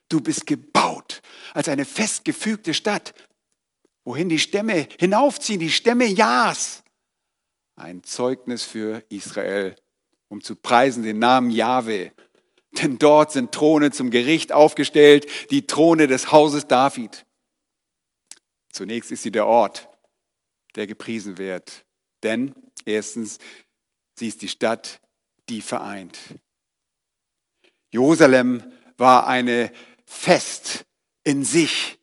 du 0.09 0.21
bist 0.21 0.47
gebaut 0.47 1.21
als 1.53 1.69
eine 1.69 1.85
festgefügte 1.85 2.73
Stadt, 2.73 3.13
wohin 4.03 4.27
die 4.27 4.39
Stämme 4.39 4.87
hinaufziehen, 4.99 5.59
die 5.59 5.69
Stämme 5.69 6.05
Jas. 6.05 6.83
Ein 7.75 8.03
Zeugnis 8.03 8.63
für 8.63 9.03
Israel, 9.09 9.75
um 10.27 10.41
zu 10.41 10.55
preisen 10.55 11.03
den 11.03 11.19
Namen 11.19 11.51
Jahwe. 11.51 12.11
Denn 12.71 12.97
dort 12.97 13.31
sind 13.31 13.51
Throne 13.51 13.91
zum 13.91 14.09
Gericht 14.09 14.51
aufgestellt, 14.51 15.27
die 15.51 15.67
Throne 15.67 16.07
des 16.07 16.31
Hauses 16.31 16.67
David. 16.67 17.25
Zunächst 18.71 19.11
ist 19.11 19.23
sie 19.23 19.31
der 19.31 19.45
Ort, 19.45 19.89
der 20.75 20.87
gepriesen 20.87 21.37
wird. 21.37 21.85
Denn 22.23 22.53
Erstens, 22.85 23.37
sie 24.15 24.27
ist 24.27 24.41
die 24.41 24.47
Stadt, 24.47 24.99
die 25.49 25.61
vereint. 25.61 26.17
Jerusalem 27.91 28.63
war 28.97 29.27
eine 29.27 29.71
fest 30.05 30.85
in 31.23 31.43
sich 31.43 31.99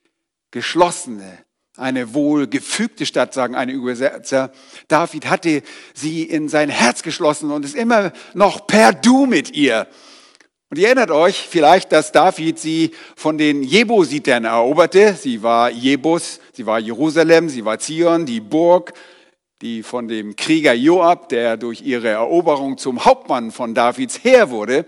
geschlossene, 0.51 1.45
eine 1.77 2.15
wohlgefügte 2.15 3.07
Stadt, 3.07 3.35
sagen 3.35 3.55
einige 3.55 3.79
Übersetzer. 3.79 4.53
David 4.89 5.29
hatte 5.29 5.63
sie 5.95 6.23
in 6.23 6.49
sein 6.49 6.71
Herz 6.71 7.03
geschlossen 7.03 7.51
und 7.51 7.65
ist 7.65 7.75
immer 7.75 8.13
noch 8.35 8.67
per 8.67 8.93
Du 8.93 9.27
mit 9.27 9.51
ihr. 9.51 9.87
Und 10.71 10.79
ihr 10.79 10.87
erinnert 10.87 11.13
euch 11.13 11.47
vielleicht, 11.49 11.93
dass 11.93 12.11
David 12.11 12.59
sie 12.59 12.91
von 13.15 13.39
den 13.39 13.63
Jebusitern 13.63 14.45
eroberte. 14.45 15.15
Sie 15.15 15.43
war 15.43 15.71
Jebus, 15.71 16.41
sie 16.53 16.67
war 16.67 16.81
Jerusalem, 16.81 17.49
sie 17.49 17.65
war 17.65 17.79
Zion, 17.79 18.27
die 18.27 18.41
Burg, 18.41 18.93
die 19.63 19.83
von 19.83 20.09
dem 20.09 20.37
Krieger 20.37 20.75
Joab, 20.75 21.29
der 21.29 21.57
durch 21.57 21.83
ihre 21.83 22.09
Eroberung 22.09 22.79
zum 22.79 23.05
Hauptmann 23.05 23.51
von 23.51 23.75
Davids 23.75 24.23
Heer 24.23 24.51
wurde, 24.51 24.87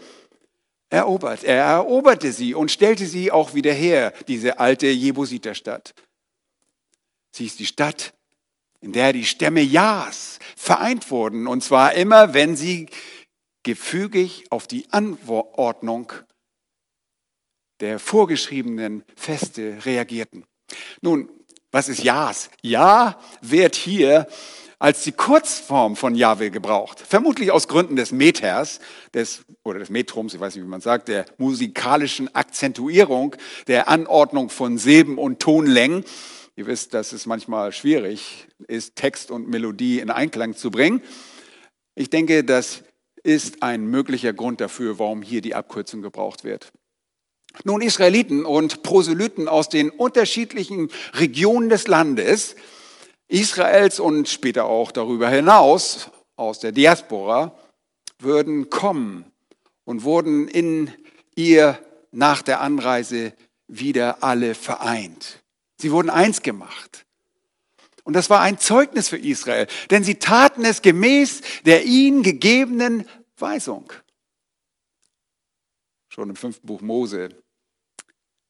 erobert. 0.91 1.45
Er 1.45 1.65
eroberte 1.65 2.33
sie 2.33 2.55
und 2.55 2.71
stellte 2.71 3.07
sie 3.07 3.31
auch 3.31 3.55
wieder 3.55 3.73
her, 3.73 4.13
diese 4.27 4.59
alte 4.59 4.87
Jebusiterstadt. 4.87 5.95
Sie 7.31 7.47
ist 7.47 7.59
die 7.59 7.67
Stadt, 7.67 8.15
in 8.81 8.93
der 8.93 9.13
die 9.13 9.25
Stämme 9.25 9.61
Jas 9.61 10.39
vereint 10.57 11.11
wurden, 11.11 11.47
und 11.47 11.63
zwar 11.63 11.95
immer, 11.95 12.35
wenn 12.35 12.57
sie 12.57 12.87
gefügig 13.63 14.45
auf 14.51 14.67
die 14.67 14.87
Anordnung 14.91 16.13
der 17.81 17.99
vorgeschriebenen 17.99 19.05
Feste 19.15 19.85
reagierten. 19.85 20.45
Nun, 21.01 21.29
was 21.71 21.89
ist 21.89 22.03
Jas? 22.03 22.51
Ja 22.63 23.19
wird 23.41 23.75
hier 23.75 24.27
als 24.79 25.03
die 25.03 25.13
Kurzform 25.13 25.97
von 25.97 26.15
Jahwe 26.15 26.51
gebraucht. 26.51 27.01
Vermutlich 27.01 27.51
aus 27.51 27.67
Gründen 27.67 27.97
des 27.97 28.13
Meters, 28.13 28.79
des, 29.13 29.45
oder 29.65 29.81
des 29.81 29.91
Metrums, 29.91 30.35
ich 30.35 30.41
weiß 30.41 30.55
nicht, 30.55 30.65
wie 30.65 30.69
man 30.69 30.81
sagt, 30.81 31.09
der 31.09 31.27
musikalischen 31.37 32.33
Akzentuierung, 32.35 33.35
der 33.67 33.89
Anordnung 33.89 34.51
von 34.51 34.79
Silben 34.79 35.19
und 35.19 35.41
Tonlängen. 35.41 36.05
Ihr 36.55 36.67
wisst, 36.67 36.95
dass 36.95 37.13
es 37.13 37.27
manchmal 37.27 37.73
schwierig 37.73 38.47
ist, 38.69 38.95
Text 38.97 39.31
und 39.31 39.49
Melodie 39.49 39.99
in 39.99 40.11
Einklang 40.11 40.55
zu 40.55 40.71
bringen. 40.71 41.03
Ich 41.95 42.11
denke, 42.11 42.45
das 42.45 42.85
ist 43.25 43.63
ein 43.63 43.87
möglicher 43.87 44.33
Grund 44.33 44.61
dafür, 44.61 44.99
warum 45.01 45.23
hier 45.23 45.41
die 45.41 45.57
Abkürzung 45.57 46.03
gebraucht 46.03 46.45
wird. 46.45 46.73
Nun, 47.65 47.81
Israeliten 47.81 48.45
und 48.45 48.83
Proselyten 48.83 49.49
aus 49.49 49.69
den 49.69 49.91
unterschiedlichen 49.91 50.91
Regionen 51.15 51.69
des 51.69 51.89
Landes, 51.89 52.57
Israels 53.29 54.01
und 54.01 54.29
später 54.29 54.65
auch 54.67 54.93
darüber 54.93 55.29
hinaus 55.29 56.11
aus 56.37 56.61
der 56.61 56.73
Diaspora 56.73 57.59
würden 58.21 58.71
kommen 58.71 59.25
und 59.85 60.05
wurden 60.05 60.49
in 60.49 60.93
ihr 61.35 61.79
nach 62.11 62.43
der 62.43 62.61
Anreise 62.61 63.33
wieder 63.69 64.23
alle 64.23 64.55
vereint. 64.55 65.43
Sie 65.81 65.93
wurden 65.93 66.11
eins 66.11 66.43
gemacht. 66.43 67.05
Und 68.05 68.15
das 68.15 68.31
war 68.31 68.41
ein 68.41 68.59
Zeugnis 68.59 69.09
für 69.11 69.19
Israel, 69.19 69.67
denn 69.91 70.03
sie 70.03 70.15
taten 70.15 70.65
es 70.65 70.81
gemäß 70.81 71.43
der 71.67 71.85
ihnen 71.85 72.23
gegebenen 72.23 73.07
Weisung. 73.37 73.93
Schon 76.19 76.31
im 76.31 76.35
fünften 76.35 76.67
Buch 76.67 76.81
Mose, 76.81 77.29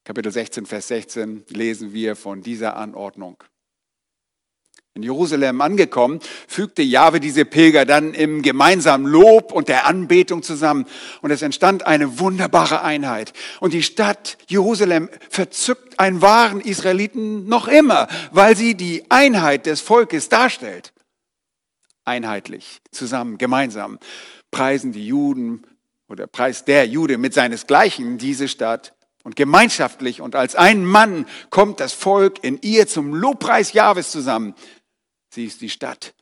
Kapitel 0.02 0.32
16, 0.32 0.64
Vers 0.64 0.88
16, 0.88 1.44
lesen 1.50 1.92
wir 1.92 2.16
von 2.16 2.40
dieser 2.40 2.78
Anordnung. 2.78 3.44
In 4.94 5.02
Jerusalem 5.02 5.60
angekommen, 5.60 6.20
fügte 6.46 6.80
Jahwe 6.80 7.20
diese 7.20 7.44
Pilger 7.44 7.84
dann 7.84 8.14
im 8.14 8.40
gemeinsamen 8.40 9.06
Lob 9.06 9.52
und 9.52 9.68
der 9.68 9.84
Anbetung 9.84 10.42
zusammen. 10.42 10.86
Und 11.20 11.30
es 11.30 11.42
entstand 11.42 11.86
eine 11.86 12.18
wunderbare 12.18 12.80
Einheit. 12.80 13.34
Und 13.60 13.74
die 13.74 13.82
Stadt 13.82 14.38
Jerusalem 14.46 15.10
verzückt 15.28 16.00
einen 16.00 16.22
wahren 16.22 16.62
Israeliten 16.62 17.50
noch 17.50 17.68
immer, 17.68 18.08
weil 18.32 18.56
sie 18.56 18.76
die 18.76 19.04
Einheit 19.10 19.66
des 19.66 19.82
Volkes 19.82 20.30
darstellt. 20.30 20.94
Einheitlich, 22.06 22.78
zusammen, 22.92 23.36
gemeinsam 23.36 23.98
preisen 24.50 24.92
die 24.92 25.06
Juden 25.06 25.66
oder 26.08 26.26
preist 26.26 26.68
der 26.68 26.86
Jude 26.86 27.18
mit 27.18 27.34
seinesgleichen 27.34 28.18
diese 28.18 28.48
Stadt. 28.48 28.94
Und 29.24 29.36
gemeinschaftlich 29.36 30.20
und 30.20 30.34
als 30.34 30.54
ein 30.54 30.84
Mann 30.84 31.26
kommt 31.50 31.80
das 31.80 31.92
Volk 31.92 32.42
in 32.42 32.60
ihr 32.62 32.86
zum 32.86 33.14
Lobpreis 33.14 33.72
Jahwes 33.72 34.10
zusammen. 34.10 34.54
Sie 35.28 35.44
ist 35.44 35.60
die 35.60 35.70
Stadt, 35.70 36.14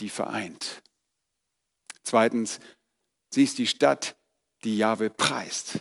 die 0.00 0.10
vereint. 0.10 0.82
Zweitens, 2.02 2.60
sie 3.30 3.44
ist 3.44 3.58
die 3.58 3.66
Stadt, 3.66 4.16
die 4.64 4.76
Jahwe 4.76 5.08
preist. 5.08 5.80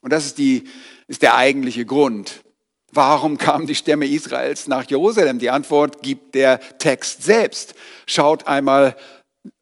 Und 0.00 0.12
das 0.12 0.24
ist, 0.24 0.38
die, 0.38 0.68
ist 1.06 1.22
der 1.22 1.34
eigentliche 1.34 1.84
Grund. 1.84 2.42
Warum 2.90 3.36
kamen 3.36 3.66
die 3.66 3.74
Stämme 3.74 4.06
Israels 4.06 4.68
nach 4.68 4.88
Jerusalem? 4.88 5.38
Die 5.38 5.50
Antwort 5.50 6.02
gibt 6.02 6.34
der 6.34 6.60
Text 6.78 7.22
selbst. 7.22 7.74
Schaut 8.06 8.46
einmal 8.46 8.96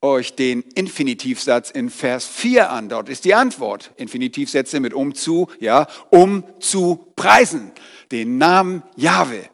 euch 0.01 0.35
den 0.35 0.63
Infinitivsatz 0.75 1.71
in 1.71 1.91
Vers 1.91 2.27
4 2.27 2.71
an. 2.71 2.89
Dort 2.89 3.09
ist 3.09 3.25
die 3.25 3.35
Antwort. 3.35 3.93
Infinitivsätze 3.97 4.81
mit 4.81 4.95
um 4.95 5.15
zu, 5.15 5.49
ja, 5.61 5.87
um 6.11 6.45
zu 6.61 7.13
preisen. 7.17 7.73
Den 8.11 8.39
Namen 8.39 8.83
Jahwe. 8.97 9.49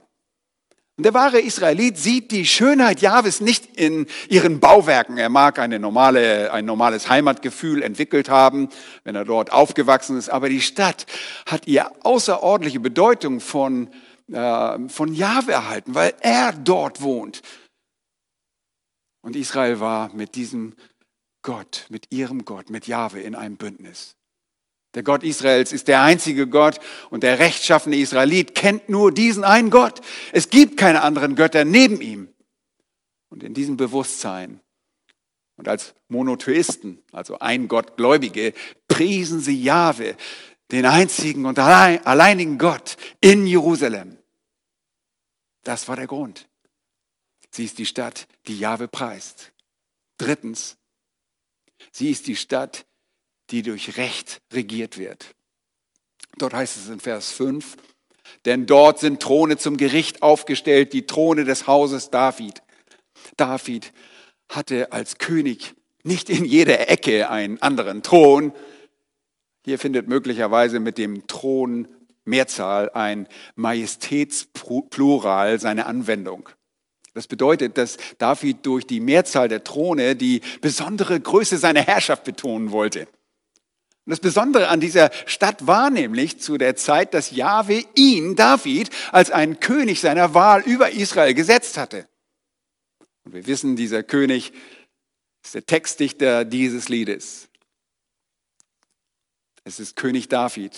Und 0.98 1.04
der 1.04 1.14
wahre 1.14 1.40
Israelit 1.40 1.96
sieht 1.96 2.30
die 2.32 2.44
Schönheit 2.44 3.00
Jahwes 3.00 3.40
nicht 3.40 3.76
in 3.76 4.06
ihren 4.28 4.60
Bauwerken. 4.60 5.16
Er 5.16 5.30
mag 5.30 5.58
eine 5.58 5.78
normale, 5.78 6.52
ein 6.52 6.66
normales 6.66 7.08
Heimatgefühl 7.08 7.82
entwickelt 7.82 8.28
haben, 8.28 8.68
wenn 9.02 9.14
er 9.14 9.24
dort 9.24 9.52
aufgewachsen 9.52 10.18
ist. 10.18 10.28
Aber 10.28 10.50
die 10.50 10.60
Stadt 10.60 11.06
hat 11.46 11.66
ihr 11.66 11.90
außerordentliche 12.04 12.78
Bedeutung 12.78 13.40
von, 13.40 13.88
äh, 14.30 14.78
von 14.88 15.14
Jahwe 15.14 15.52
erhalten, 15.52 15.94
weil 15.94 16.12
er 16.20 16.52
dort 16.52 17.00
wohnt. 17.00 17.40
Und 19.22 19.36
Israel 19.36 19.80
war 19.80 20.12
mit 20.14 20.34
diesem 20.34 20.74
Gott, 21.42 21.86
mit 21.88 22.12
ihrem 22.12 22.44
Gott, 22.44 22.70
mit 22.70 22.86
Jahwe 22.86 23.20
in 23.20 23.34
einem 23.34 23.56
Bündnis. 23.56 24.16
Der 24.94 25.02
Gott 25.02 25.22
Israels 25.22 25.72
ist 25.72 25.88
der 25.88 26.02
einzige 26.02 26.46
Gott 26.46 26.78
und 27.10 27.22
der 27.22 27.38
rechtschaffene 27.38 27.96
Israelit 27.96 28.54
kennt 28.54 28.88
nur 28.88 29.10
diesen 29.10 29.42
einen 29.42 29.70
Gott. 29.70 30.00
Es 30.32 30.50
gibt 30.50 30.76
keine 30.76 31.02
anderen 31.02 31.34
Götter 31.34 31.64
neben 31.64 32.00
ihm. 32.00 32.28
Und 33.30 33.42
in 33.42 33.54
diesem 33.54 33.78
Bewusstsein 33.78 34.60
und 35.56 35.68
als 35.68 35.94
Monotheisten, 36.08 37.02
also 37.12 37.38
ein 37.38 37.68
Gottgläubige, 37.68 38.52
priesen 38.88 39.40
sie 39.40 39.62
Jahwe, 39.62 40.16
den 40.70 40.84
einzigen 40.84 41.46
und 41.46 41.58
alleinigen 41.58 42.58
Gott 42.58 42.96
in 43.20 43.46
Jerusalem. 43.46 44.18
Das 45.62 45.88
war 45.88 45.96
der 45.96 46.06
Grund. 46.06 46.48
Sie 47.54 47.64
ist 47.64 47.78
die 47.78 47.86
Stadt, 47.86 48.26
die 48.46 48.58
Jahwe 48.58 48.88
preist. 48.88 49.52
Drittens, 50.16 50.78
sie 51.90 52.10
ist 52.10 52.26
die 52.26 52.36
Stadt, 52.36 52.86
die 53.50 53.62
durch 53.62 53.98
Recht 53.98 54.40
regiert 54.52 54.98
wird. 54.98 55.34
Dort 56.38 56.54
heißt 56.54 56.76
es 56.76 56.88
in 56.88 57.00
Vers 57.00 57.32
5, 57.32 57.76
denn 58.46 58.64
dort 58.66 59.00
sind 59.00 59.20
Throne 59.20 59.58
zum 59.58 59.76
Gericht 59.76 60.22
aufgestellt, 60.22 60.94
die 60.94 61.06
Throne 61.06 61.44
des 61.44 61.66
Hauses 61.66 62.08
David. 62.10 62.62
David 63.36 63.92
hatte 64.48 64.92
als 64.92 65.18
König 65.18 65.74
nicht 66.02 66.30
in 66.30 66.46
jeder 66.46 66.88
Ecke 66.88 67.28
einen 67.28 67.60
anderen 67.60 68.02
Thron. 68.02 68.54
Hier 69.64 69.78
findet 69.78 70.08
möglicherweise 70.08 70.80
mit 70.80 70.98
dem 70.98 71.26
Thron 71.26 71.88
Mehrzahl 72.24 72.90
ein 72.90 73.28
Majestätsplural 73.56 75.60
seine 75.60 75.86
Anwendung. 75.86 76.48
Das 77.14 77.26
bedeutet, 77.26 77.76
dass 77.76 77.98
David 78.18 78.64
durch 78.64 78.86
die 78.86 79.00
Mehrzahl 79.00 79.48
der 79.48 79.64
Throne 79.64 80.16
die 80.16 80.40
besondere 80.60 81.20
Größe 81.20 81.58
seiner 81.58 81.82
Herrschaft 81.82 82.24
betonen 82.24 82.70
wollte. 82.70 83.06
Und 84.04 84.10
das 84.10 84.20
Besondere 84.20 84.68
an 84.68 84.80
dieser 84.80 85.10
Stadt 85.26 85.66
war 85.66 85.90
nämlich 85.90 86.40
zu 86.40 86.58
der 86.58 86.74
Zeit, 86.74 87.14
dass 87.14 87.30
Jahwe 87.30 87.84
ihn, 87.94 88.34
David, 88.34 88.90
als 89.12 89.30
einen 89.30 89.60
König 89.60 90.00
seiner 90.00 90.34
Wahl 90.34 90.62
über 90.62 90.90
Israel 90.90 91.34
gesetzt 91.34 91.76
hatte. 91.76 92.08
Und 93.24 93.34
wir 93.34 93.46
wissen, 93.46 93.76
dieser 93.76 94.02
König 94.02 94.52
ist 95.44 95.54
der 95.54 95.66
Textdichter 95.66 96.44
dieses 96.44 96.88
Liedes. 96.88 97.48
Es 99.62 99.78
ist 99.78 99.94
König 99.94 100.28
David, 100.28 100.76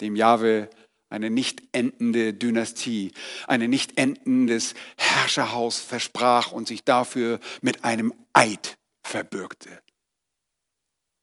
dem 0.00 0.16
Jahwe 0.16 0.70
eine 1.08 1.30
nicht 1.30 1.62
endende 1.72 2.34
Dynastie, 2.34 3.12
ein 3.46 3.68
nicht 3.70 3.98
endendes 3.98 4.74
Herrscherhaus 4.96 5.78
versprach 5.78 6.52
und 6.52 6.66
sich 6.68 6.84
dafür 6.84 7.40
mit 7.62 7.84
einem 7.84 8.12
Eid 8.32 8.76
verbürgte. 9.02 9.70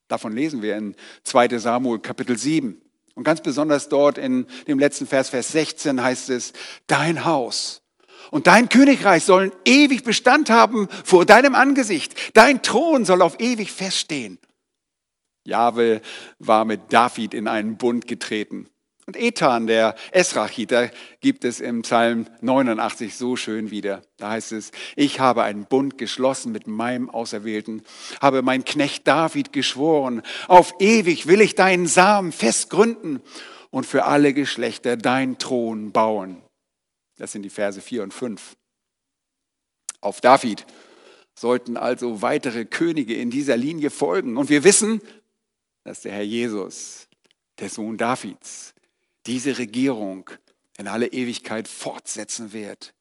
Davon 0.08 0.32
lesen 0.32 0.62
wir 0.62 0.76
in 0.76 0.94
2 1.24 1.58
Samuel 1.58 1.98
Kapitel 1.98 2.38
7. 2.38 2.80
Und 3.14 3.24
ganz 3.24 3.42
besonders 3.42 3.88
dort 3.88 4.18
in 4.18 4.46
dem 4.66 4.78
letzten 4.78 5.06
Vers, 5.06 5.28
Vers 5.28 5.48
16 5.52 6.02
heißt 6.02 6.30
es, 6.30 6.52
dein 6.88 7.24
Haus 7.24 7.82
und 8.30 8.46
dein 8.46 8.68
Königreich 8.68 9.24
sollen 9.24 9.52
ewig 9.64 10.02
Bestand 10.02 10.50
haben 10.50 10.88
vor 11.04 11.24
deinem 11.24 11.54
Angesicht. 11.54 12.14
Dein 12.34 12.62
Thron 12.62 13.04
soll 13.04 13.22
auf 13.22 13.38
ewig 13.38 13.70
feststehen. 13.70 14.38
Jahwe 15.44 16.00
war 16.38 16.64
mit 16.64 16.92
David 16.92 17.34
in 17.34 17.46
einen 17.48 17.76
Bund 17.76 18.08
getreten. 18.08 18.68
Und 19.06 19.16
Ethan, 19.16 19.66
der 19.66 19.94
Esrachiter, 20.12 20.90
gibt 21.20 21.44
es 21.44 21.60
im 21.60 21.82
Psalm 21.82 22.26
89 22.40 23.14
so 23.14 23.36
schön 23.36 23.70
wieder. 23.70 24.02
Da 24.16 24.30
heißt 24.30 24.52
es, 24.52 24.70
ich 24.96 25.20
habe 25.20 25.42
einen 25.42 25.66
Bund 25.66 25.98
geschlossen 25.98 26.52
mit 26.52 26.66
meinem 26.66 27.10
Auserwählten, 27.10 27.82
habe 28.22 28.42
mein 28.42 28.64
Knecht 28.64 29.06
David 29.06 29.52
geschworen, 29.52 30.22
auf 30.48 30.74
ewig 30.78 31.26
will 31.26 31.42
ich 31.42 31.54
deinen 31.54 31.86
Samen 31.86 32.32
festgründen 32.32 33.20
und 33.70 33.84
für 33.84 34.04
alle 34.04 34.32
Geschlechter 34.32 34.96
deinen 34.96 35.36
Thron 35.36 35.92
bauen. 35.92 36.42
Das 37.16 37.32
sind 37.32 37.42
die 37.42 37.50
Verse 37.50 37.80
4 37.80 38.04
und 38.04 38.14
5. 38.14 38.56
Auf 40.00 40.20
David 40.20 40.64
sollten 41.34 41.76
also 41.76 42.22
weitere 42.22 42.64
Könige 42.64 43.14
in 43.14 43.30
dieser 43.30 43.56
Linie 43.56 43.90
folgen. 43.90 44.36
Und 44.36 44.48
wir 44.48 44.64
wissen, 44.64 45.00
dass 45.82 46.02
der 46.02 46.12
Herr 46.12 46.22
Jesus, 46.22 47.08
der 47.58 47.68
Sohn 47.68 47.96
Davids, 47.96 48.73
diese 49.26 49.58
Regierung 49.58 50.30
in 50.76 50.88
alle 50.88 51.06
Ewigkeit 51.08 51.68
fortsetzen 51.68 52.52
wird. 52.52 52.94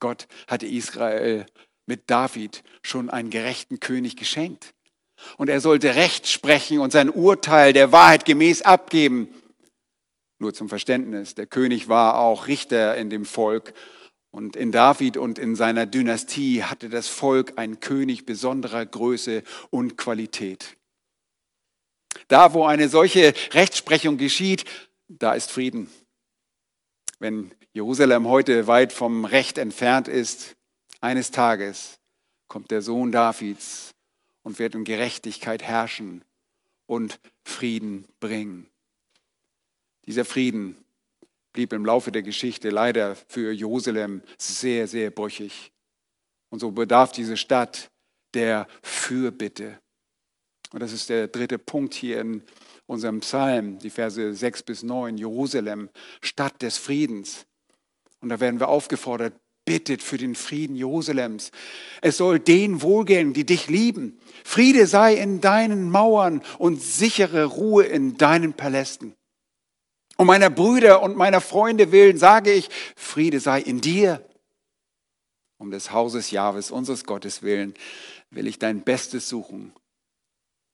Gott 0.00 0.26
hatte 0.46 0.66
Israel 0.66 1.46
mit 1.86 2.10
David 2.10 2.62
schon 2.82 3.10
einen 3.10 3.30
gerechten 3.30 3.80
König 3.80 4.16
geschenkt. 4.16 4.74
Und 5.36 5.48
er 5.48 5.60
sollte 5.60 5.94
Recht 5.94 6.26
sprechen 6.26 6.80
und 6.80 6.90
sein 6.92 7.10
Urteil 7.10 7.72
der 7.72 7.92
Wahrheit 7.92 8.24
gemäß 8.24 8.62
abgeben. 8.62 9.28
Nur 10.38 10.52
zum 10.52 10.68
Verständnis, 10.68 11.34
der 11.34 11.46
König 11.46 11.88
war 11.88 12.18
auch 12.18 12.48
Richter 12.48 12.96
in 12.96 13.10
dem 13.10 13.24
Volk 13.24 13.74
Und 14.34 14.56
in 14.56 14.72
David 14.72 15.18
und 15.18 15.38
in 15.38 15.54
seiner 15.56 15.84
Dynastie 15.84 16.64
hatte 16.64 16.88
das 16.88 17.06
Volk 17.06 17.58
einen 17.58 17.80
König 17.80 18.24
besonderer 18.24 18.84
Größe 18.86 19.42
und 19.68 19.98
Qualität. 19.98 20.78
Da, 22.28 22.54
wo 22.54 22.64
eine 22.64 22.88
solche 22.88 23.34
Rechtsprechung 23.52 24.16
geschieht, 24.16 24.64
da 25.18 25.34
ist 25.34 25.50
Frieden. 25.50 25.90
Wenn 27.18 27.52
Jerusalem 27.72 28.28
heute 28.28 28.66
weit 28.66 28.92
vom 28.92 29.24
Recht 29.24 29.58
entfernt 29.58 30.08
ist, 30.08 30.56
eines 31.00 31.30
Tages 31.30 31.98
kommt 32.48 32.70
der 32.70 32.82
Sohn 32.82 33.12
Davids 33.12 33.94
und 34.42 34.58
wird 34.58 34.74
in 34.74 34.84
Gerechtigkeit 34.84 35.62
herrschen 35.62 36.24
und 36.86 37.20
Frieden 37.44 38.06
bringen. 38.20 38.68
Dieser 40.06 40.24
Frieden 40.24 40.76
blieb 41.52 41.72
im 41.72 41.84
Laufe 41.84 42.10
der 42.10 42.22
Geschichte 42.22 42.70
leider 42.70 43.14
für 43.14 43.52
Jerusalem 43.52 44.22
sehr, 44.38 44.88
sehr 44.88 45.10
brüchig. 45.10 45.72
Und 46.50 46.58
so 46.58 46.70
bedarf 46.72 47.12
diese 47.12 47.36
Stadt 47.36 47.90
der 48.34 48.66
Fürbitte. 48.82 49.78
Und 50.72 50.80
das 50.80 50.92
ist 50.92 51.08
der 51.08 51.28
dritte 51.28 51.58
Punkt 51.58 51.94
hier 51.94 52.20
in 52.20 52.42
unserem 52.86 53.20
Psalm, 53.20 53.78
die 53.78 53.90
Verse 53.90 54.34
6 54.34 54.62
bis 54.62 54.82
9. 54.82 55.16
Jerusalem, 55.18 55.88
Stadt 56.20 56.62
des 56.62 56.78
Friedens. 56.78 57.46
Und 58.20 58.28
da 58.28 58.40
werden 58.40 58.60
wir 58.60 58.68
aufgefordert, 58.68 59.34
bittet 59.64 60.02
für 60.02 60.18
den 60.18 60.34
Frieden 60.34 60.76
Jerusalems. 60.76 61.50
Es 62.00 62.16
soll 62.16 62.40
denen 62.40 62.82
wohlgehen, 62.82 63.32
die 63.32 63.46
dich 63.46 63.68
lieben. 63.68 64.18
Friede 64.44 64.86
sei 64.86 65.14
in 65.14 65.40
deinen 65.40 65.90
Mauern 65.90 66.42
und 66.58 66.82
sichere 66.82 67.44
Ruhe 67.44 67.84
in 67.84 68.16
deinen 68.16 68.54
Palästen. 68.54 69.14
Um 70.16 70.26
meiner 70.26 70.50
Brüder 70.50 71.02
und 71.02 71.16
meiner 71.16 71.40
Freunde 71.40 71.90
willen 71.92 72.18
sage 72.18 72.52
ich, 72.52 72.68
Friede 72.96 73.40
sei 73.40 73.60
in 73.60 73.80
dir. 73.80 74.24
Um 75.58 75.70
des 75.70 75.92
Hauses 75.92 76.30
Jahwes, 76.32 76.70
unseres 76.70 77.04
Gottes 77.04 77.42
willen, 77.42 77.74
will 78.30 78.46
ich 78.46 78.58
dein 78.58 78.82
Bestes 78.82 79.28
suchen. 79.28 79.72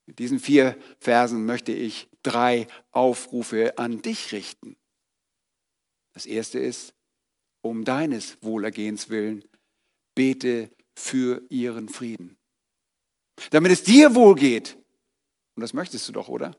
Mit 0.08 0.20
diesen 0.20 0.40
vier 0.40 0.74
Versen 1.00 1.44
möchte 1.44 1.70
ich 1.70 2.08
drei 2.22 2.66
Aufrufe 2.92 3.76
an 3.76 4.00
dich 4.00 4.32
richten. 4.32 4.74
Das 6.14 6.24
erste 6.24 6.58
ist, 6.58 6.94
um 7.60 7.84
deines 7.84 8.38
Wohlergehens 8.40 9.10
willen, 9.10 9.44
bete 10.14 10.70
für 10.94 11.42
ihren 11.50 11.90
Frieden. 11.90 12.38
Damit 13.50 13.70
es 13.70 13.82
dir 13.82 14.14
wohlgeht. 14.14 14.78
Und 15.54 15.60
das 15.60 15.74
möchtest 15.74 16.08
du 16.08 16.12
doch, 16.12 16.28
oder? 16.28 16.56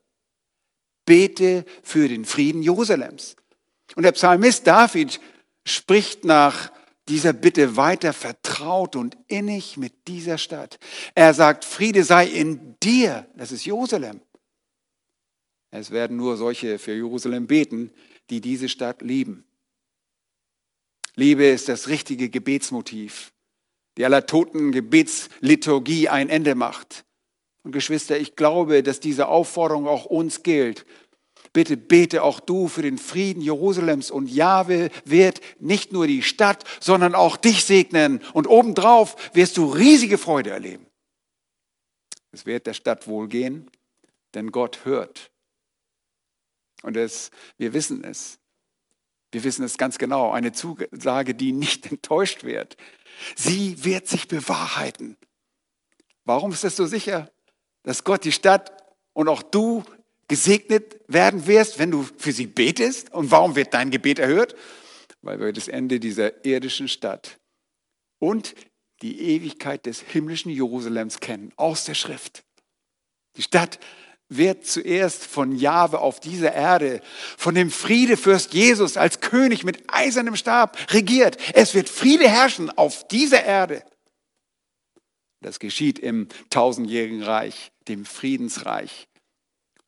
Bete 1.06 1.66
für 1.82 2.08
den 2.08 2.26
Frieden 2.26 2.62
Jerusalems. 2.62 3.36
Und 3.96 4.04
der 4.04 4.12
Psalmist 4.12 4.68
David 4.68 5.20
spricht 5.66 6.24
nach 6.24 6.72
dieser 7.10 7.34
Bitte 7.34 7.76
weiter 7.76 8.14
vertraut 8.14 8.96
und 8.96 9.18
innig 9.28 9.78
mit 9.78 10.08
dieser 10.08 10.38
Stadt. 10.38 10.80
Er 11.16 11.34
sagt, 11.34 11.66
Friede 11.66 12.04
sei 12.04 12.28
in 12.28 12.76
dir, 12.82 13.28
das 13.36 13.52
ist 13.52 13.66
Jerusalem. 13.66 14.22
Es 15.72 15.92
werden 15.92 16.18
nur 16.18 16.38
solche 16.38 16.80
für 16.80 16.94
Jerusalem 16.94 17.48
beten, 17.48 17.92
die 18.30 18.42
diese 18.42 18.70
Stadt 18.70 19.02
lieben. 19.02 19.46
Liebe 21.16 21.46
ist 21.46 21.68
das 21.68 21.88
richtige 21.88 22.30
Gebetsmotiv, 22.30 23.34
die 23.98 24.06
aller 24.06 24.26
toten 24.26 24.72
Gebetsliturgie 24.72 26.10
ein 26.10 26.30
Ende 26.30 26.56
macht. 26.56 27.06
Und 27.64 27.74
Geschwister, 27.74 28.18
ich 28.18 28.36
glaube, 28.36 28.84
dass 28.84 29.00
diese 29.00 29.28
Aufforderung 29.28 29.88
auch 29.88 30.06
uns 30.06 30.44
gilt. 30.44 30.86
Bitte 31.52 31.78
bete 31.78 32.24
auch 32.24 32.40
du 32.40 32.68
für 32.68 32.82
den 32.82 32.98
Frieden 32.98 33.42
Jerusalems 33.42 34.12
und 34.12 34.28
Jahwe 34.28 34.90
wird 35.06 35.42
nicht 35.60 35.92
nur 35.92 36.06
die 36.06 36.22
Stadt, 36.22 36.64
sondern 36.80 37.16
auch 37.16 37.38
dich 37.38 37.66
segnen 37.66 38.22
und 38.34 38.48
obendrauf 38.48 39.16
wirst 39.34 39.58
du 39.58 39.66
riesige 39.72 40.18
Freude 40.18 40.52
erleben. 40.52 40.86
Es 42.32 42.46
wird 42.46 42.68
der 42.68 42.74
Stadt 42.74 43.08
wohlgehen, 43.08 43.70
denn 44.36 44.52
Gott 44.52 44.86
hört. 44.86 45.32
Und 46.84 46.96
es, 46.96 47.32
wir 47.58 47.74
wissen 47.74 48.04
es. 48.04 48.40
Wir 49.32 49.44
wissen 49.44 49.64
es 49.64 49.78
ganz 49.78 49.98
genau. 49.98 50.32
Eine 50.32 50.52
Zusage, 50.52 51.36
die 51.36 51.52
nicht 51.52 51.86
enttäuscht 51.92 52.44
wird. 52.44 52.78
Sie 53.36 53.84
wird 53.84 54.08
sich 54.08 54.28
bewahrheiten. 54.28 55.18
Warum 56.26 56.52
ist 56.52 56.64
es 56.64 56.76
so 56.76 56.86
sicher? 56.86 57.32
Dass 57.84 58.04
Gott 58.04 58.24
die 58.24 58.32
Stadt 58.32 58.72
und 59.14 59.28
auch 59.28 59.42
du 59.42 59.84
gesegnet 60.30 61.02
werden 61.08 61.46
wirst, 61.48 61.80
wenn 61.80 61.92
du 61.92 62.08
für 62.18 62.32
sie 62.32 62.48
betest. 62.48 63.12
Und 63.14 63.32
warum 63.32 63.58
wird 63.58 63.74
dein 63.74 63.92
Gebet 63.92 64.20
erhört? 64.20 64.56
Weil 65.22 65.40
wir 65.42 65.52
das 65.52 65.68
Ende 65.68 66.00
dieser 66.00 66.46
irdischen 66.46 66.88
Stadt 66.88 67.38
und 68.20 68.56
die 69.02 69.20
Ewigkeit 69.20 69.86
des 69.86 70.02
himmlischen 70.02 70.52
Jerusalems 70.52 71.20
kennen, 71.20 71.52
aus 71.58 71.84
der 71.86 71.96
Schrift. 71.96 72.44
Die 73.36 73.42
Stadt 73.42 73.80
wird 74.30 74.66
zuerst 74.66 75.26
von 75.26 75.56
Jahwe 75.56 76.00
auf 76.00 76.20
dieser 76.20 76.54
Erde, 76.54 77.02
von 77.38 77.56
dem 77.56 77.72
Friedefürst 77.72 78.54
Jesus 78.54 78.96
als 78.96 79.22
König 79.22 79.64
mit 79.64 79.84
eisernem 79.88 80.36
Stab 80.36 80.78
regiert. 80.94 81.38
Es 81.54 81.74
wird 81.74 81.90
Friede 81.90 82.30
herrschen 82.30 82.70
auf 82.70 83.08
dieser 83.08 83.44
Erde. 83.44 83.84
Das 85.42 85.60
geschieht 85.60 85.98
im 86.00 86.28
tausendjährigen 86.50 87.24
Reich, 87.24 87.72
dem 87.88 88.06
Friedensreich. 88.06 89.09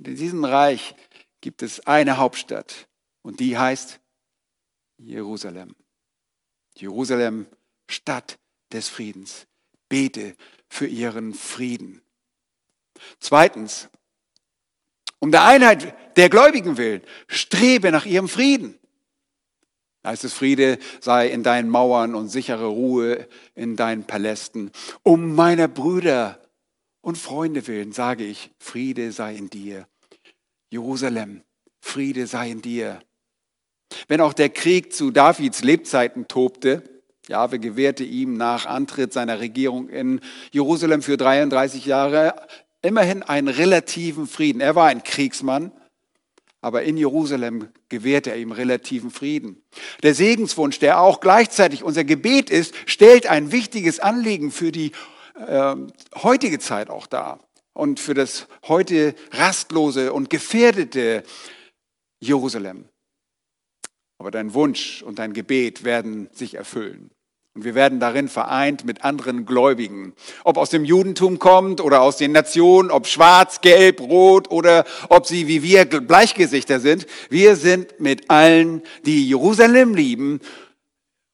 Und 0.01 0.07
in 0.07 0.15
diesem 0.15 0.43
Reich 0.43 0.95
gibt 1.41 1.61
es 1.61 1.85
eine 1.85 2.17
Hauptstadt 2.17 2.87
und 3.21 3.39
die 3.39 3.55
heißt 3.55 3.99
Jerusalem. 4.97 5.75
Jerusalem, 6.75 7.45
Stadt 7.87 8.39
des 8.71 8.89
Friedens. 8.89 9.45
Bete 9.89 10.35
für 10.69 10.87
ihren 10.87 11.35
Frieden. 11.35 12.01
Zweitens, 13.19 13.89
um 15.19 15.29
der 15.29 15.45
Einheit 15.45 16.17
der 16.17 16.29
Gläubigen 16.29 16.77
willen, 16.77 17.03
strebe 17.27 17.91
nach 17.91 18.07
ihrem 18.07 18.27
Frieden. 18.27 18.79
heißt 20.03 20.23
es, 20.23 20.33
Friede 20.33 20.79
sei 20.99 21.27
in 21.27 21.43
deinen 21.43 21.69
Mauern 21.69 22.15
und 22.15 22.29
sichere 22.29 22.65
Ruhe 22.65 23.27
in 23.53 23.75
deinen 23.75 24.07
Palästen. 24.07 24.71
Um 25.03 25.35
meiner 25.35 25.67
Brüder 25.67 26.41
und 27.01 27.19
Freunde 27.19 27.67
willen 27.67 27.91
sage 27.91 28.23
ich, 28.23 28.49
Friede 28.57 29.11
sei 29.11 29.35
in 29.35 29.51
dir. 29.51 29.87
Jerusalem, 30.71 31.41
Friede 31.81 32.27
sei 32.27 32.49
in 32.49 32.61
dir. 32.61 33.01
Wenn 34.07 34.21
auch 34.21 34.31
der 34.31 34.49
Krieg 34.49 34.93
zu 34.93 35.11
Davids 35.11 35.63
Lebzeiten 35.63 36.29
tobte, 36.29 36.83
Jahwe 37.27 37.59
gewährte 37.59 38.05
ihm 38.05 38.37
nach 38.37 38.65
Antritt 38.65 39.11
seiner 39.11 39.41
Regierung 39.41 39.89
in 39.89 40.21
Jerusalem 40.51 41.01
für 41.01 41.17
33 41.17 41.85
Jahre 41.85 42.47
immerhin 42.81 43.21
einen 43.21 43.49
relativen 43.49 44.27
Frieden. 44.27 44.61
Er 44.61 44.75
war 44.75 44.87
ein 44.87 45.03
Kriegsmann, 45.03 45.73
aber 46.61 46.83
in 46.83 46.95
Jerusalem 46.95 47.67
gewährte 47.89 48.31
er 48.31 48.37
ihm 48.37 48.53
relativen 48.53 49.11
Frieden. 49.11 49.61
Der 50.03 50.15
Segenswunsch, 50.15 50.79
der 50.79 51.01
auch 51.01 51.19
gleichzeitig 51.19 51.83
unser 51.83 52.05
Gebet 52.05 52.49
ist, 52.49 52.73
stellt 52.85 53.27
ein 53.27 53.51
wichtiges 53.51 53.99
Anliegen 53.99 54.51
für 54.51 54.71
die 54.71 54.93
äh, 55.35 55.75
heutige 56.15 56.59
Zeit 56.59 56.89
auch 56.89 57.07
dar 57.07 57.39
und 57.73 57.99
für 57.99 58.13
das 58.13 58.47
heute 58.67 59.15
rastlose 59.31 60.13
und 60.13 60.29
gefährdete 60.29 61.23
Jerusalem. 62.19 62.85
Aber 64.17 64.31
dein 64.31 64.53
Wunsch 64.53 65.01
und 65.01 65.19
dein 65.19 65.33
Gebet 65.33 65.83
werden 65.83 66.29
sich 66.31 66.55
erfüllen. 66.55 67.11
Und 67.53 67.65
wir 67.65 67.75
werden 67.75 67.99
darin 67.99 68.29
vereint 68.29 68.85
mit 68.85 69.03
anderen 69.03 69.45
Gläubigen. 69.45 70.13
Ob 70.45 70.57
aus 70.57 70.69
dem 70.69 70.85
Judentum 70.85 71.37
kommt 71.37 71.81
oder 71.81 72.01
aus 72.01 72.15
den 72.15 72.31
Nationen, 72.31 72.91
ob 72.91 73.07
schwarz, 73.07 73.59
gelb, 73.59 73.99
rot 73.99 74.49
oder 74.49 74.85
ob 75.09 75.25
sie 75.25 75.47
wie 75.47 75.61
wir 75.61 75.83
Bleichgesichter 75.85 76.79
sind. 76.79 77.07
Wir 77.29 77.57
sind 77.57 77.99
mit 77.99 78.29
allen, 78.29 78.83
die 79.05 79.27
Jerusalem 79.27 79.95
lieben 79.95 80.39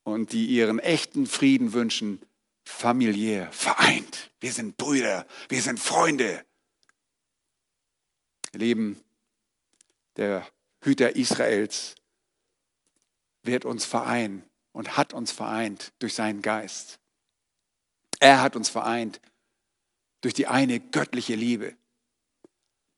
und 0.04 0.32
die 0.32 0.48
ihren 0.48 0.80
echten 0.80 1.28
Frieden 1.28 1.74
wünschen, 1.74 2.20
familiär 2.68 3.52
vereint. 3.52 4.30
Wir 4.40 4.52
sind 4.52 4.78
Brüder, 4.78 5.26
wir 5.50 5.62
sind 5.62 5.80
Freunde. 5.80 6.46
Leben 8.54 9.02
der 10.18 10.46
Hüter 10.82 11.16
Israels 11.16 11.96
wird 13.44 13.66
uns 13.66 13.86
vereinen 13.86 14.44
und 14.74 14.98
hat 14.98 15.14
uns 15.14 15.32
vereint 15.32 15.94
durch 16.00 16.14
seinen 16.14 16.42
Geist. 16.42 17.00
Er 18.20 18.42
hat 18.42 18.56
uns 18.56 18.70
vereint 18.70 19.22
durch 20.22 20.34
die 20.34 20.48
eine 20.48 20.80
göttliche 20.80 21.36
Liebe. 21.36 21.76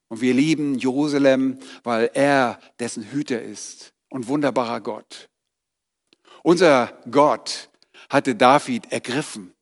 Und 0.08 0.22
wir 0.22 0.34
lieben 0.34 0.80
Jerusalem, 0.80 1.60
weil 1.84 2.10
er 2.16 2.60
dessen 2.80 3.04
Hüter 3.04 3.42
ist 3.42 3.94
und 4.10 4.28
wunderbarer 4.28 4.82
Gott. 4.82 5.30
Unser 6.42 7.00
Gott 7.12 7.70
hatte 8.10 8.36
David 8.36 8.92
ergriffen 8.92 9.54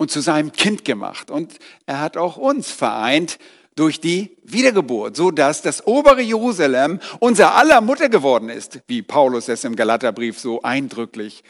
und 0.00 0.10
zu 0.10 0.22
seinem 0.22 0.50
Kind 0.52 0.86
gemacht. 0.86 1.30
Und 1.30 1.58
er 1.84 2.00
hat 2.00 2.16
auch 2.16 2.38
uns 2.38 2.70
vereint 2.70 3.38
durch 3.76 4.00
die 4.00 4.34
Wiedergeburt, 4.42 5.14
so 5.14 5.30
dass 5.30 5.60
das 5.60 5.86
obere 5.86 6.22
Jerusalem 6.22 7.00
unser 7.18 7.54
aller 7.54 7.82
Mutter 7.82 8.08
geworden 8.08 8.48
ist, 8.48 8.80
wie 8.86 9.02
Paulus 9.02 9.48
es 9.48 9.62
im 9.64 9.76
Galaterbrief 9.76 10.38
so 10.38 10.62
eindrücklich 10.62 11.44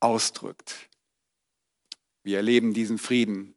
ausdrückt. 0.00 0.90
Wir 2.22 2.36
erleben 2.36 2.74
diesen 2.74 2.98
Frieden 2.98 3.54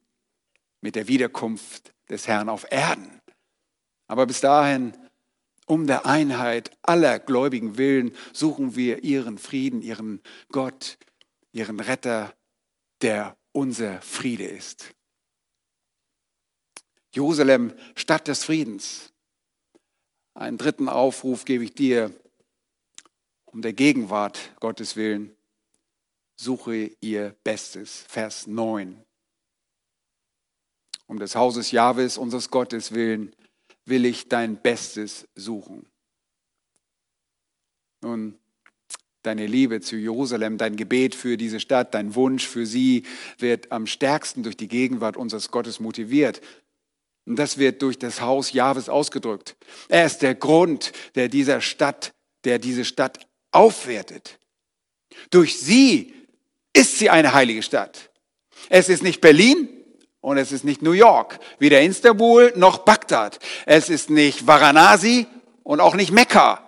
mit 0.80 0.95
der 0.95 1.10
Wiederkunft 1.10 1.93
des 2.10 2.25
Herrn 2.25 2.47
auf 2.47 2.65
Erden. 2.71 3.19
Aber 4.08 4.28
bis 4.28 4.39
dahin, 4.39 4.93
um 5.65 5.88
der 5.88 6.06
Einheit 6.06 6.71
aller 6.84 7.19
Gläubigen 7.19 7.78
willen, 7.78 8.13
suchen 8.32 8.78
wir 8.78 9.04
ihren 9.04 9.38
Frieden, 9.38 9.82
ihren 9.82 10.21
Gott, 10.54 10.97
ihren 11.51 11.82
Retter, 11.82 12.34
der 13.01 13.36
unser 13.55 14.01
Friede 14.01 14.43
ist. 14.45 14.93
Jerusalem, 17.11 17.73
Stadt 17.95 18.27
des 18.27 18.43
Friedens. 18.43 19.13
Einen 20.33 20.57
dritten 20.57 20.89
Aufruf 20.89 21.45
gebe 21.45 21.63
ich 21.63 21.73
dir, 21.73 22.13
um 23.45 23.61
der 23.61 23.71
Gegenwart 23.71 24.51
Gottes 24.59 24.97
willen. 24.97 25.33
Suche 26.35 26.91
ihr 26.99 27.33
Bestes. 27.45 28.03
Vers 28.09 28.45
9. 28.45 29.01
Um 31.07 31.17
des 31.17 31.35
Hauses 31.35 31.71
Jahwes, 31.71 32.17
unseres 32.17 32.49
Gottes 32.49 32.91
willen, 32.91 33.33
will 33.85 34.03
ich 34.03 34.27
dein 34.27 34.61
Bestes 34.61 35.29
suchen. 35.35 35.87
Nun, 38.01 38.37
deine 39.25 39.47
Liebe 39.47 39.81
zu 39.81 39.95
Jerusalem, 39.95 40.57
dein 40.57 40.75
Gebet 40.75 41.15
für 41.15 41.38
diese 41.38 41.59
Stadt, 41.59 41.93
dein 41.93 42.15
Wunsch 42.15 42.47
für 42.47 42.65
sie 42.65 43.03
wird 43.38 43.71
am 43.71 43.88
stärksten 43.88 44.43
durch 44.43 44.57
die 44.57 44.67
Gegenwart 44.67 45.17
unseres 45.17 45.51
Gottes 45.51 45.79
motiviert. 45.79 46.41
Und 47.25 47.38
das 47.38 47.57
wird 47.57 47.81
durch 47.81 47.97
das 47.97 48.21
Haus 48.21 48.53
Jahwes 48.53 48.88
ausgedrückt. 48.89 49.55
Er 49.89 50.05
ist 50.05 50.19
der 50.19 50.35
Grund, 50.35 50.91
der 51.15 51.27
dieser 51.27 51.61
Stadt, 51.61 52.13
der 52.43 52.59
diese 52.59 52.85
Stadt 52.85 53.27
aufwertet. 53.51 54.38
Durch 55.31 55.59
sie 55.59 56.13
ist 56.73 56.99
sie 56.99 57.09
eine 57.09 57.33
heilige 57.33 57.63
Stadt. 57.63 58.11
Es 58.69 58.89
ist 58.89 59.01
nicht 59.03 59.21
Berlin 59.21 59.69
und 60.21 60.38
es 60.38 60.51
ist 60.51 60.63
nicht 60.63 60.81
New 60.81 60.91
York, 60.91 61.39
weder 61.59 61.81
Istanbul 61.81 62.53
noch 62.55 62.79
Bagdad. 62.79 63.39
Es 63.65 63.89
ist 63.89 64.09
nicht 64.09 64.45
Varanasi 64.45 65.27
und 65.63 65.79
auch 65.79 65.95
nicht 65.95 66.11
Mekka. 66.11 66.64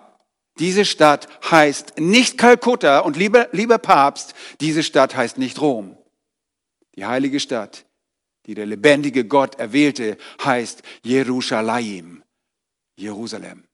Diese 0.58 0.84
Stadt 0.84 1.28
heißt 1.50 1.98
nicht 1.98 2.38
Kalkutta 2.38 3.00
und 3.00 3.16
lieber, 3.16 3.48
lieber 3.52 3.78
Papst, 3.78 4.34
diese 4.60 4.82
Stadt 4.82 5.14
heißt 5.14 5.38
nicht 5.38 5.60
Rom. 5.60 5.96
Die 6.96 7.06
heilige 7.06 7.38
Stadt 7.40 7.84
die 8.48 8.54
der 8.54 8.66
lebendige 8.66 9.26
Gott 9.26 9.56
erwählte, 9.56 10.16
heißt 10.42 10.82
Jerusalem, 11.02 12.24
Jerusalem. 12.96 13.64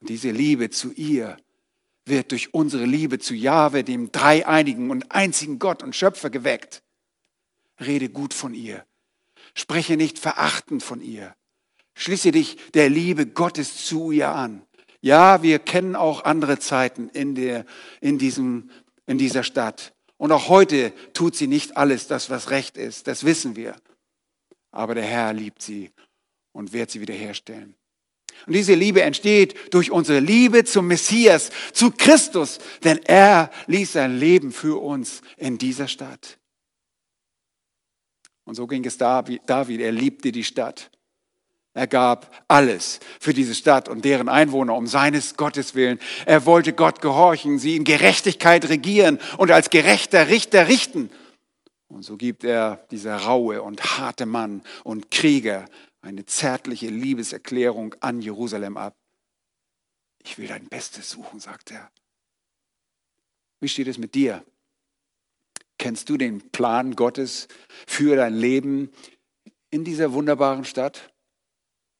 Und 0.00 0.08
diese 0.08 0.30
Liebe 0.30 0.70
zu 0.70 0.92
ihr 0.92 1.36
wird 2.04 2.30
durch 2.30 2.54
unsere 2.54 2.84
Liebe 2.84 3.18
zu 3.18 3.34
Jahwe, 3.34 3.82
dem 3.82 4.12
dreieinigen 4.12 4.90
und 4.90 5.10
einzigen 5.10 5.58
Gott 5.58 5.82
und 5.82 5.96
Schöpfer 5.96 6.30
geweckt. 6.30 6.84
Rede 7.80 8.08
gut 8.08 8.32
von 8.32 8.54
ihr. 8.54 8.86
Spreche 9.54 9.96
nicht 9.96 10.20
verachtend 10.20 10.84
von 10.84 11.02
ihr. 11.02 11.34
Schließe 11.94 12.30
dich 12.30 12.58
der 12.74 12.88
Liebe 12.88 13.26
Gottes 13.26 13.84
zu 13.84 14.12
ihr 14.12 14.28
an. 14.28 14.64
Ja, 15.06 15.40
wir 15.40 15.60
kennen 15.60 15.94
auch 15.94 16.24
andere 16.24 16.58
Zeiten 16.58 17.10
in, 17.10 17.36
der, 17.36 17.64
in, 18.00 18.18
diesem, 18.18 18.70
in 19.06 19.18
dieser 19.18 19.44
Stadt. 19.44 19.94
Und 20.16 20.32
auch 20.32 20.48
heute 20.48 20.92
tut 21.12 21.36
sie 21.36 21.46
nicht 21.46 21.76
alles 21.76 22.08
das, 22.08 22.28
was 22.28 22.50
recht 22.50 22.76
ist. 22.76 23.06
Das 23.06 23.22
wissen 23.22 23.54
wir. 23.54 23.76
Aber 24.72 24.96
der 24.96 25.04
Herr 25.04 25.32
liebt 25.32 25.62
sie 25.62 25.92
und 26.50 26.72
wird 26.72 26.90
sie 26.90 27.00
wiederherstellen. 27.00 27.76
Und 28.48 28.54
diese 28.54 28.74
Liebe 28.74 29.02
entsteht 29.02 29.72
durch 29.72 29.92
unsere 29.92 30.18
Liebe 30.18 30.64
zum 30.64 30.88
Messias, 30.88 31.52
zu 31.72 31.92
Christus, 31.92 32.58
denn 32.82 32.98
er 33.04 33.52
ließ 33.68 33.92
sein 33.92 34.18
Leben 34.18 34.50
für 34.50 34.82
uns 34.82 35.22
in 35.36 35.56
dieser 35.56 35.86
Stadt. 35.86 36.36
Und 38.42 38.56
so 38.56 38.66
ging 38.66 38.84
es 38.84 38.98
David. 38.98 39.48
Er 39.48 39.92
liebte 39.92 40.32
die 40.32 40.42
Stadt. 40.42 40.90
Er 41.76 41.86
gab 41.86 42.34
alles 42.48 43.00
für 43.20 43.34
diese 43.34 43.54
Stadt 43.54 43.90
und 43.90 44.06
deren 44.06 44.30
Einwohner 44.30 44.74
um 44.74 44.86
seines 44.86 45.36
Gottes 45.36 45.74
willen. 45.74 45.98
Er 46.24 46.46
wollte 46.46 46.72
Gott 46.72 47.02
gehorchen, 47.02 47.58
sie 47.58 47.76
in 47.76 47.84
Gerechtigkeit 47.84 48.70
regieren 48.70 49.18
und 49.36 49.50
als 49.50 49.68
gerechter 49.68 50.28
Richter 50.28 50.68
richten. 50.68 51.10
Und 51.88 52.02
so 52.02 52.16
gibt 52.16 52.44
er 52.44 52.86
dieser 52.90 53.16
raue 53.16 53.60
und 53.60 53.98
harte 53.98 54.24
Mann 54.24 54.62
und 54.84 55.10
Krieger 55.10 55.66
eine 56.00 56.24
zärtliche 56.24 56.88
Liebeserklärung 56.88 57.94
an 58.00 58.22
Jerusalem 58.22 58.78
ab. 58.78 58.96
Ich 60.24 60.38
will 60.38 60.48
dein 60.48 60.68
Bestes 60.68 61.10
suchen, 61.10 61.40
sagt 61.40 61.72
er. 61.72 61.90
Wie 63.60 63.68
steht 63.68 63.88
es 63.88 63.98
mit 63.98 64.14
dir? 64.14 64.42
Kennst 65.76 66.08
du 66.08 66.16
den 66.16 66.50
Plan 66.52 66.96
Gottes 66.96 67.48
für 67.86 68.16
dein 68.16 68.32
Leben 68.32 68.90
in 69.68 69.84
dieser 69.84 70.14
wunderbaren 70.14 70.64
Stadt? 70.64 71.12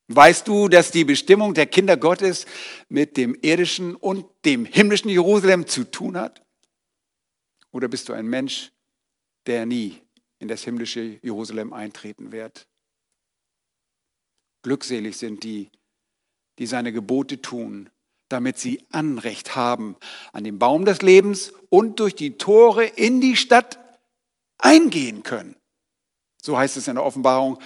Weißt 0.09 0.47
du, 0.47 0.69
dass 0.69 0.92
die 0.92 1.05
Bestimmung 1.05 1.55
der 1.55 1.66
Kinder 1.66 1.97
Gottes 1.97 2.47
mit 2.88 3.16
dem 3.16 3.37
irdischen 3.42 3.97
und 3.97 4.27
dem 4.45 4.64
himmlischen 4.64 5.11
Jerusalem 5.11 5.66
zu 5.66 5.85
tun 5.85 6.16
hat? 6.16 6.45
Oder 7.73 7.88
bist 7.88 8.09
du 8.09 8.12
ein 8.12 8.27
Mensch, 8.27 8.73
der 9.47 9.66
nie 9.66 10.01
in 10.38 10.49
das 10.49 10.62
himmlische 10.62 11.19
Jerusalem 11.23 11.73
eintreten 11.73 12.31
wird? 12.31 12.69
Glückselig 14.62 15.16
sind 15.16 15.42
die, 15.42 15.71
die 16.59 16.66
seine 16.66 16.92
Gebote 16.92 17.42
tun, 17.42 17.90
damit 18.29 18.59
sie 18.59 18.85
Anrecht 18.90 19.57
haben 19.57 19.97
an 20.33 20.45
dem 20.45 20.59
Baum 20.59 20.85
des 20.85 21.03
Lebens 21.03 21.53
und 21.69 22.01
durch 22.01 22.14
die 22.14 22.38
Tore 22.38 22.85
in 22.85 23.21
die 23.21 23.37
Stadt 23.37 23.79
eingehen 24.59 25.23
können. 25.23 25.57
So 26.42 26.57
heißt 26.57 26.77
es 26.77 26.88
in 26.88 26.95
der 26.95 27.05
Offenbarung 27.05 27.59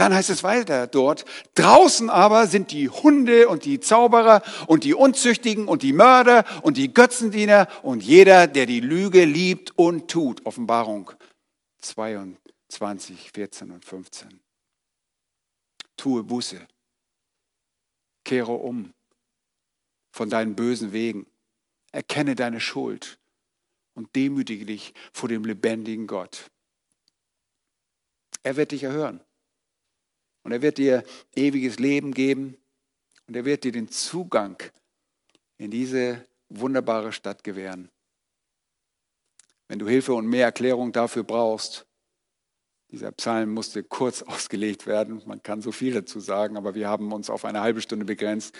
dann 0.00 0.14
heißt 0.14 0.30
es 0.30 0.42
weiter 0.42 0.86
dort, 0.86 1.26
draußen 1.56 2.08
aber 2.08 2.46
sind 2.46 2.70
die 2.72 2.88
Hunde 2.88 3.50
und 3.50 3.66
die 3.66 3.80
Zauberer 3.80 4.42
und 4.66 4.84
die 4.84 4.94
Unzüchtigen 4.94 5.68
und 5.68 5.82
die 5.82 5.92
Mörder 5.92 6.46
und 6.62 6.78
die 6.78 6.94
Götzendiener 6.94 7.68
und 7.82 8.02
jeder, 8.02 8.46
der 8.46 8.64
die 8.64 8.80
Lüge 8.80 9.26
liebt 9.26 9.76
und 9.76 10.10
tut. 10.10 10.46
Offenbarung 10.46 11.10
22, 11.80 13.30
14 13.30 13.70
und 13.72 13.84
15. 13.84 14.40
Tue 15.98 16.24
Buße, 16.24 16.66
kehre 18.24 18.52
um 18.52 18.94
von 20.12 20.30
deinen 20.30 20.56
bösen 20.56 20.92
Wegen, 20.92 21.26
erkenne 21.92 22.36
deine 22.36 22.60
Schuld 22.60 23.18
und 23.92 24.16
demütige 24.16 24.64
dich 24.64 24.94
vor 25.12 25.28
dem 25.28 25.44
lebendigen 25.44 26.06
Gott. 26.06 26.50
Er 28.42 28.56
wird 28.56 28.72
dich 28.72 28.84
erhören. 28.84 29.20
Und 30.50 30.54
er 30.54 30.62
wird 30.62 30.78
dir 30.78 31.04
ewiges 31.36 31.78
Leben 31.78 32.12
geben 32.12 32.56
und 33.28 33.36
er 33.36 33.44
wird 33.44 33.62
dir 33.62 33.70
den 33.70 33.86
Zugang 33.86 34.60
in 35.58 35.70
diese 35.70 36.26
wunderbare 36.48 37.12
Stadt 37.12 37.44
gewähren. 37.44 37.88
Wenn 39.68 39.78
du 39.78 39.86
Hilfe 39.86 40.12
und 40.12 40.26
mehr 40.26 40.46
Erklärung 40.46 40.90
dafür 40.90 41.22
brauchst, 41.22 41.86
dieser 42.90 43.12
Psalm 43.12 43.54
musste 43.54 43.84
kurz 43.84 44.22
ausgelegt 44.26 44.88
werden. 44.88 45.22
Man 45.24 45.40
kann 45.40 45.62
so 45.62 45.70
viel 45.70 45.94
dazu 45.94 46.18
sagen, 46.18 46.56
aber 46.56 46.74
wir 46.74 46.88
haben 46.88 47.12
uns 47.12 47.30
auf 47.30 47.44
eine 47.44 47.60
halbe 47.60 47.80
Stunde 47.80 48.04
begrenzt. 48.04 48.52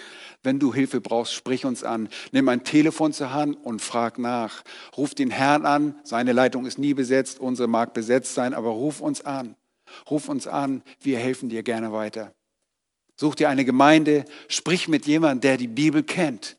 Wenn 0.45 0.61
du 0.61 0.73
Hilfe 0.73 1.01
brauchst, 1.01 1.35
sprich 1.35 1.65
uns 1.65 1.83
an. 1.83 2.09
Nimm 2.31 2.49
ein 2.49 2.63
Telefon 2.63 3.13
zur 3.13 3.33
Hand 3.33 3.59
und 3.65 3.83
frag 3.83 4.17
nach. 4.17 4.63
Ruf 4.97 5.17
den 5.17 5.31
Herrn 5.31 5.67
an. 5.67 5.99
Seine 6.05 6.35
Leitung 6.35 6.67
ist 6.67 6.79
nie 6.79 6.95
besetzt, 6.95 7.41
unsere 7.41 7.67
mag 7.67 7.95
besetzt 7.95 8.35
sein, 8.35 8.55
aber 8.55 8.71
ruf 8.71 9.01
uns 9.01 9.23
an. 9.23 9.57
Ruf 10.11 10.29
uns 10.29 10.47
an, 10.47 10.83
wir 11.01 11.19
helfen 11.19 11.49
dir 11.49 11.63
gerne 11.63 11.93
weiter. 11.93 12.35
Such 13.17 13.35
dir 13.35 13.49
eine 13.49 13.65
Gemeinde, 13.65 14.25
sprich 14.49 14.89
mit 14.89 15.07
jemandem, 15.07 15.43
der 15.43 15.57
die 15.57 15.69
Bibel 15.69 16.03
kennt 16.03 16.57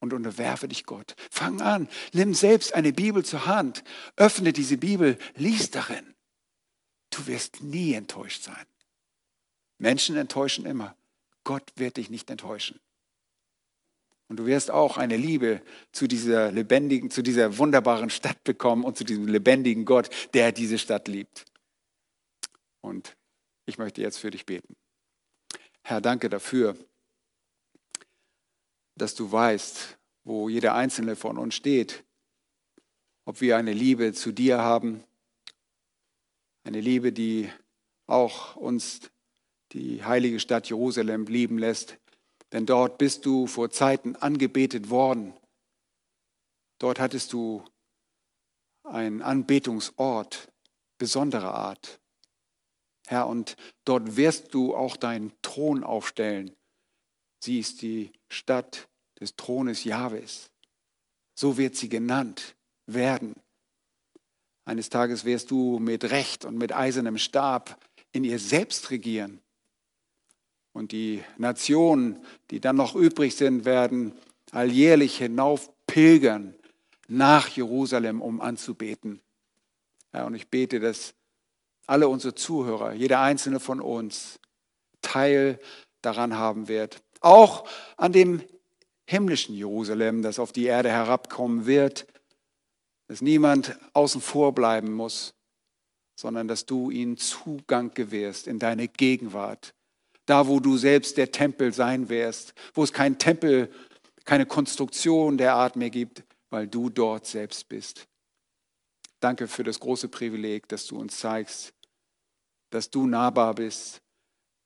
und 0.00 0.12
unterwerfe 0.12 0.68
dich 0.68 0.84
Gott. 0.84 1.14
Fang 1.30 1.60
an, 1.60 1.88
nimm 2.12 2.34
selbst 2.34 2.74
eine 2.74 2.92
Bibel 2.92 3.24
zur 3.24 3.46
Hand, 3.46 3.84
öffne 4.16 4.52
diese 4.52 4.76
Bibel, 4.76 5.16
lies 5.36 5.70
darin. 5.70 6.14
Du 7.10 7.26
wirst 7.26 7.62
nie 7.62 7.94
enttäuscht 7.94 8.42
sein. 8.42 8.66
Menschen 9.78 10.16
enttäuschen 10.16 10.66
immer. 10.66 10.96
Gott 11.44 11.72
wird 11.76 11.96
dich 11.96 12.10
nicht 12.10 12.30
enttäuschen. 12.30 12.80
Und 14.28 14.38
du 14.38 14.46
wirst 14.46 14.70
auch 14.70 14.96
eine 14.96 15.16
Liebe 15.16 15.60
zu 15.92 16.08
dieser 16.08 16.50
lebendigen, 16.50 17.10
zu 17.10 17.22
dieser 17.22 17.58
wunderbaren 17.58 18.10
Stadt 18.10 18.42
bekommen 18.44 18.84
und 18.84 18.96
zu 18.96 19.04
diesem 19.04 19.28
lebendigen 19.28 19.84
Gott, 19.84 20.08
der 20.34 20.52
diese 20.52 20.78
Stadt 20.78 21.06
liebt. 21.06 21.44
Und 22.82 23.16
ich 23.64 23.78
möchte 23.78 24.02
jetzt 24.02 24.18
für 24.18 24.30
dich 24.30 24.44
beten. 24.44 24.76
Herr, 25.82 26.00
danke 26.00 26.28
dafür, 26.28 26.76
dass 28.96 29.14
du 29.14 29.30
weißt, 29.32 29.98
wo 30.24 30.48
jeder 30.48 30.74
einzelne 30.74 31.16
von 31.16 31.38
uns 31.38 31.54
steht, 31.54 32.04
ob 33.24 33.40
wir 33.40 33.56
eine 33.56 33.72
Liebe 33.72 34.12
zu 34.12 34.32
dir 34.32 34.58
haben, 34.58 35.02
eine 36.64 36.80
Liebe, 36.80 37.12
die 37.12 37.50
auch 38.06 38.56
uns 38.56 39.10
die 39.72 40.04
heilige 40.04 40.38
Stadt 40.38 40.68
Jerusalem 40.68 41.26
lieben 41.26 41.58
lässt, 41.58 41.98
denn 42.52 42.66
dort 42.66 42.98
bist 42.98 43.24
du 43.24 43.46
vor 43.46 43.70
Zeiten 43.70 44.16
angebetet 44.16 44.90
worden. 44.90 45.32
Dort 46.78 47.00
hattest 47.00 47.32
du 47.32 47.64
ein 48.84 49.22
Anbetungsort 49.22 50.52
besonderer 50.98 51.54
Art. 51.54 52.01
Herr, 53.06 53.26
und 53.26 53.56
dort 53.84 54.16
wirst 54.16 54.54
du 54.54 54.74
auch 54.74 54.96
deinen 54.96 55.32
Thron 55.42 55.84
aufstellen. 55.84 56.54
Sie 57.40 57.58
ist 57.58 57.82
die 57.82 58.12
Stadt 58.28 58.88
des 59.20 59.36
Thrones 59.36 59.84
Jahwes. 59.84 60.50
So 61.34 61.58
wird 61.58 61.76
sie 61.76 61.88
genannt 61.88 62.54
werden. 62.86 63.34
Eines 64.64 64.90
Tages 64.90 65.24
wirst 65.24 65.50
du 65.50 65.78
mit 65.78 66.04
Recht 66.04 66.44
und 66.44 66.56
mit 66.56 66.72
eisernem 66.72 67.18
Stab 67.18 67.84
in 68.12 68.22
ihr 68.24 68.38
selbst 68.38 68.90
regieren. 68.90 69.40
Und 70.72 70.92
die 70.92 71.22
Nationen, 71.36 72.24
die 72.50 72.60
dann 72.60 72.76
noch 72.76 72.94
übrig 72.94 73.34
sind, 73.34 73.64
werden 73.64 74.14
alljährlich 74.52 75.18
hinauf 75.18 75.70
pilgern 75.86 76.54
nach 77.08 77.48
Jerusalem, 77.48 78.22
um 78.22 78.40
anzubeten. 78.40 79.20
Ja, 80.14 80.26
und 80.26 80.34
ich 80.34 80.48
bete, 80.48 80.80
dass 80.80 81.14
alle 81.86 82.08
unsere 82.08 82.34
Zuhörer, 82.34 82.92
jeder 82.92 83.20
einzelne 83.20 83.60
von 83.60 83.80
uns, 83.80 84.38
Teil 85.00 85.58
daran 86.00 86.36
haben 86.36 86.68
wird. 86.68 87.02
Auch 87.20 87.68
an 87.96 88.12
dem 88.12 88.42
himmlischen 89.06 89.54
Jerusalem, 89.54 90.22
das 90.22 90.38
auf 90.38 90.52
die 90.52 90.64
Erde 90.64 90.90
herabkommen 90.90 91.66
wird, 91.66 92.06
dass 93.08 93.20
niemand 93.20 93.78
außen 93.92 94.20
vor 94.20 94.54
bleiben 94.54 94.92
muss, 94.92 95.34
sondern 96.14 96.48
dass 96.48 96.66
du 96.66 96.90
ihnen 96.90 97.16
Zugang 97.16 97.92
gewährst 97.94 98.46
in 98.46 98.58
deine 98.58 98.88
Gegenwart. 98.88 99.74
Da, 100.26 100.46
wo 100.46 100.60
du 100.60 100.76
selbst 100.76 101.16
der 101.16 101.32
Tempel 101.32 101.72
sein 101.72 102.08
wirst, 102.08 102.54
wo 102.74 102.84
es 102.84 102.92
kein 102.92 103.18
Tempel, 103.18 103.70
keine 104.24 104.46
Konstruktion 104.46 105.36
der 105.36 105.54
Art 105.54 105.76
mehr 105.76 105.90
gibt, 105.90 106.22
weil 106.48 106.68
du 106.68 106.90
dort 106.90 107.26
selbst 107.26 107.68
bist. 107.68 108.06
Danke 109.22 109.46
für 109.46 109.62
das 109.62 109.78
große 109.78 110.08
Privileg, 110.08 110.66
dass 110.66 110.86
du 110.88 110.98
uns 110.98 111.20
zeigst, 111.20 111.72
dass 112.70 112.90
du 112.90 113.06
nahbar 113.06 113.54
bist, 113.54 114.02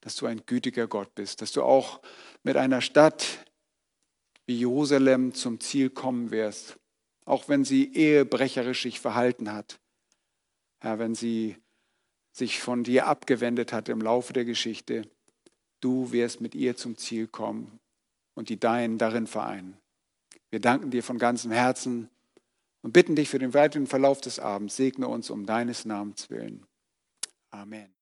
dass 0.01 0.17
du 0.17 0.25
ein 0.25 0.47
gütiger 0.47 0.87
Gott 0.87 1.15
bist, 1.15 1.43
dass 1.43 1.53
du 1.53 1.63
auch 1.63 2.01
mit 2.43 2.57
einer 2.57 2.81
Stadt 2.81 3.45
wie 4.47 4.57
Jerusalem 4.57 5.35
zum 5.35 5.61
Ziel 5.61 5.91
kommen 5.91 6.31
wirst, 6.31 6.79
auch 7.27 7.51
wenn 7.51 7.65
sie 7.65 7.93
ehebrecherisch 7.93 8.85
sich 8.85 8.99
verhalten 8.99 9.53
hat, 9.53 9.79
Herr, 10.81 10.99
wenn 10.99 11.15
sie 11.15 11.59
sich 12.33 12.61
von 12.61 12.83
dir 12.83 13.09
abgewendet 13.09 13.75
hat 13.75 13.91
im 13.91 14.01
Laufe 14.01 14.33
der 14.33 14.47
Geschichte, 14.47 15.03
du 15.81 16.13
wirst 16.13 16.41
mit 16.41 16.55
ihr 16.55 16.77
zum 16.77 16.97
Ziel 16.97 17.27
kommen 17.27 17.79
und 18.35 18.49
die 18.49 18.59
Deinen 18.59 18.97
darin 18.97 19.27
vereinen. 19.27 19.77
Wir 20.49 20.61
danken 20.61 20.91
dir 20.91 21.03
von 21.03 21.19
ganzem 21.19 21.51
Herzen 21.51 22.09
und 22.87 22.93
bitten 22.93 23.17
dich 23.17 23.29
für 23.29 23.41
den 23.41 23.53
weiteren 23.53 23.89
Verlauf 23.89 24.21
des 24.21 24.39
Abends. 24.39 24.77
Segne 24.77 25.09
uns 25.09 25.29
um 25.29 25.45
deines 25.45 25.87
Namens 25.87 26.31
willen. 26.31 26.65
Amen. 27.51 27.96